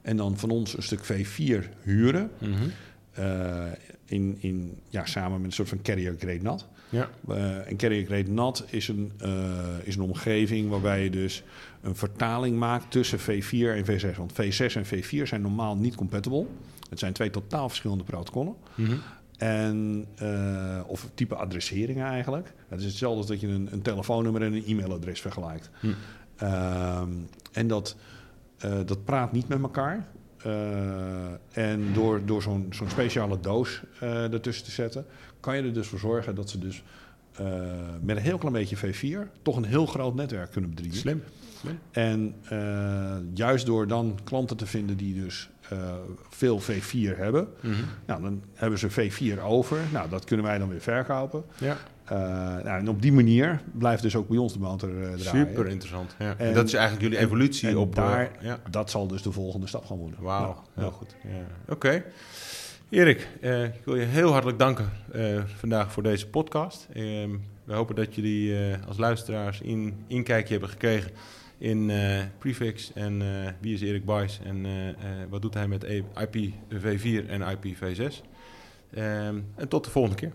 En 0.02 0.16
dan 0.16 0.38
van 0.38 0.50
ons 0.50 0.76
een 0.76 0.82
stuk 0.82 1.04
V4 1.04 1.68
huren. 1.82 2.30
Mhm. 2.38 2.68
Eh, 3.12 3.64
in, 4.04 4.36
in, 4.40 4.78
ja, 4.88 5.04
samen 5.04 5.36
met 5.36 5.46
een 5.46 5.52
soort 5.52 5.68
van 5.68 5.82
carrier 5.82 6.14
grade 6.18 6.42
nat. 6.42 6.68
Ja. 6.88 7.08
Eh, 7.28 7.68
en 7.68 7.76
carrier 7.76 8.06
grade 8.06 8.30
nat 8.30 8.64
is 8.68 8.88
een, 8.88 9.12
eh, 9.18 9.30
is 9.82 9.96
een 9.96 10.02
omgeving 10.02 10.70
waarbij 10.70 11.04
je 11.04 11.10
dus 11.10 11.42
een 11.80 11.96
vertaling 11.96 12.58
maakt 12.58 12.90
tussen 12.90 13.18
V4 13.18 13.76
en 13.76 13.84
V6. 13.84 14.16
Want 14.16 14.32
V6 14.32 14.76
en 14.76 14.86
V4 14.86 15.22
zijn 15.22 15.40
normaal 15.40 15.76
niet 15.76 15.94
compatible. 15.94 16.46
Het 16.90 16.98
zijn 16.98 17.12
twee 17.12 17.30
totaal 17.30 17.68
verschillende 17.68 18.04
protocollen. 18.04 18.54
Mhm. 18.74 18.96
En, 19.36 20.06
of 20.86 21.10
type 21.14 21.34
adresseringen 21.34 22.06
eigenlijk. 22.06 22.52
Het 22.68 22.80
is 22.80 22.84
hetzelfde 22.84 23.18
als 23.18 23.26
dat 23.26 23.40
je 23.40 23.48
een, 23.48 23.68
een 23.72 23.82
telefoonnummer 23.82 24.42
en 24.42 24.52
een 24.52 24.64
e-mailadres 24.66 25.20
vergelijkt. 25.20 25.70
Hm. 25.80 25.86
Ehm, 26.36 27.10
en 27.52 27.66
dat, 27.66 27.96
dat 28.84 29.04
praat 29.04 29.32
niet 29.32 29.48
met 29.48 29.62
elkaar. 29.62 30.06
Eh, 30.44 31.62
en 31.64 31.92
door, 31.92 32.20
door 32.24 32.42
zo'n 32.42 32.66
zo'n 32.70 32.90
speciale 32.90 33.40
doos 33.40 33.82
eh, 34.00 34.32
ertussen 34.32 34.64
te 34.64 34.70
zetten, 34.70 35.06
kan 35.40 35.56
je 35.56 35.62
er 35.62 35.72
dus 35.72 35.86
voor 35.86 35.98
zorgen 35.98 36.34
dat 36.34 36.50
ze 36.50 36.58
dus 36.58 36.82
eh, 37.36 37.46
met 38.00 38.16
een 38.16 38.22
heel 38.22 38.38
klein 38.38 38.54
beetje 38.54 38.76
V4 38.76 39.30
toch 39.42 39.56
een 39.56 39.64
heel 39.64 39.86
groot 39.86 40.14
netwerk 40.14 40.50
kunnen 40.50 40.70
bedrijven. 40.70 40.98
Slim. 40.98 41.22
Slim. 41.60 41.78
En 41.90 42.34
juist 43.34 43.66
door 43.66 43.86
dan 43.86 44.18
klanten 44.24 44.56
te 44.56 44.66
vinden 44.66 44.96
die 44.96 45.14
dus 45.22 45.48
veel 46.28 46.60
V4 46.60 47.16
hebben, 47.16 47.48
Mhm. 47.60 47.74
nou, 48.06 48.22
dan 48.22 48.42
hebben 48.54 48.78
ze 48.78 48.90
V4 48.90 49.40
over. 49.42 49.78
Nou, 49.92 50.08
dat 50.08 50.24
kunnen 50.24 50.46
wij 50.46 50.58
dan 50.58 50.68
weer 50.68 50.80
verkopen. 50.80 51.44
Ja. 51.58 51.76
Eh, 52.04 52.18
nou, 52.18 52.66
en 52.68 52.88
op 52.88 53.02
die 53.02 53.12
manier 53.12 53.60
blijft 53.78 54.02
dus 54.02 54.16
ook 54.16 54.28
bij 54.28 54.38
ons 54.38 54.52
de 54.52 54.58
motor 54.58 54.88
eh, 54.90 55.12
draaien. 55.12 55.46
Super 55.48 55.66
interessant. 55.66 56.14
Ja. 56.18 56.34
En, 56.38 56.46
En- 56.48 56.54
dat 56.54 56.66
is 56.66 56.72
eigenlijk 56.74 57.04
jullie 57.04 57.18
evolutie 57.26 57.68
en 57.68 57.76
op... 57.76 57.88
eh, 57.98 58.04
daar- 58.04 58.30
ja. 58.40 58.58
Dat 58.70 58.90
zal 58.90 59.06
dus 59.06 59.22
de 59.22 59.32
volgende 59.32 59.66
stap 59.66 59.84
gaan 59.84 59.96
worden. 59.96 60.22
Wauw, 60.22 60.44
Nou, 60.44 60.56
heel 60.74 60.90
goed. 60.90 61.16
Ja. 61.22 61.72
Oké. 61.72 62.04
Erik, 62.88 63.28
ik 63.74 63.84
wil 63.84 63.96
je 63.96 64.04
heel 64.04 64.30
hartelijk 64.32 64.58
danken 64.58 64.90
vandaag 65.56 65.92
voor 65.92 66.02
deze 66.02 66.28
podcast. 66.28 66.88
Ehm, 66.92 67.30
we 67.64 67.74
hopen 67.74 67.94
dat 67.94 68.14
jullie 68.14 68.56
als 68.88 68.96
luisteraars 68.98 69.60
een 69.64 69.94
inkijkje 70.06 70.52
hebben 70.52 70.70
gekregen 70.70 71.10
in 71.58 71.90
Prefix 72.38 72.92
en 72.92 73.22
wie 73.60 73.74
is 73.74 73.80
Erik 73.80 74.04
Buijs 74.04 74.40
en 74.44 74.66
wat 75.28 75.42
doet 75.42 75.54
hij 75.54 75.68
met 75.68 75.84
IPv4 75.84 77.28
en 77.28 77.40
IPv6. 77.56 78.22
Ehm, 78.94 79.36
en 79.56 79.68
tot 79.68 79.84
de 79.84 79.90
volgende 79.90 80.16
keer. 80.16 80.32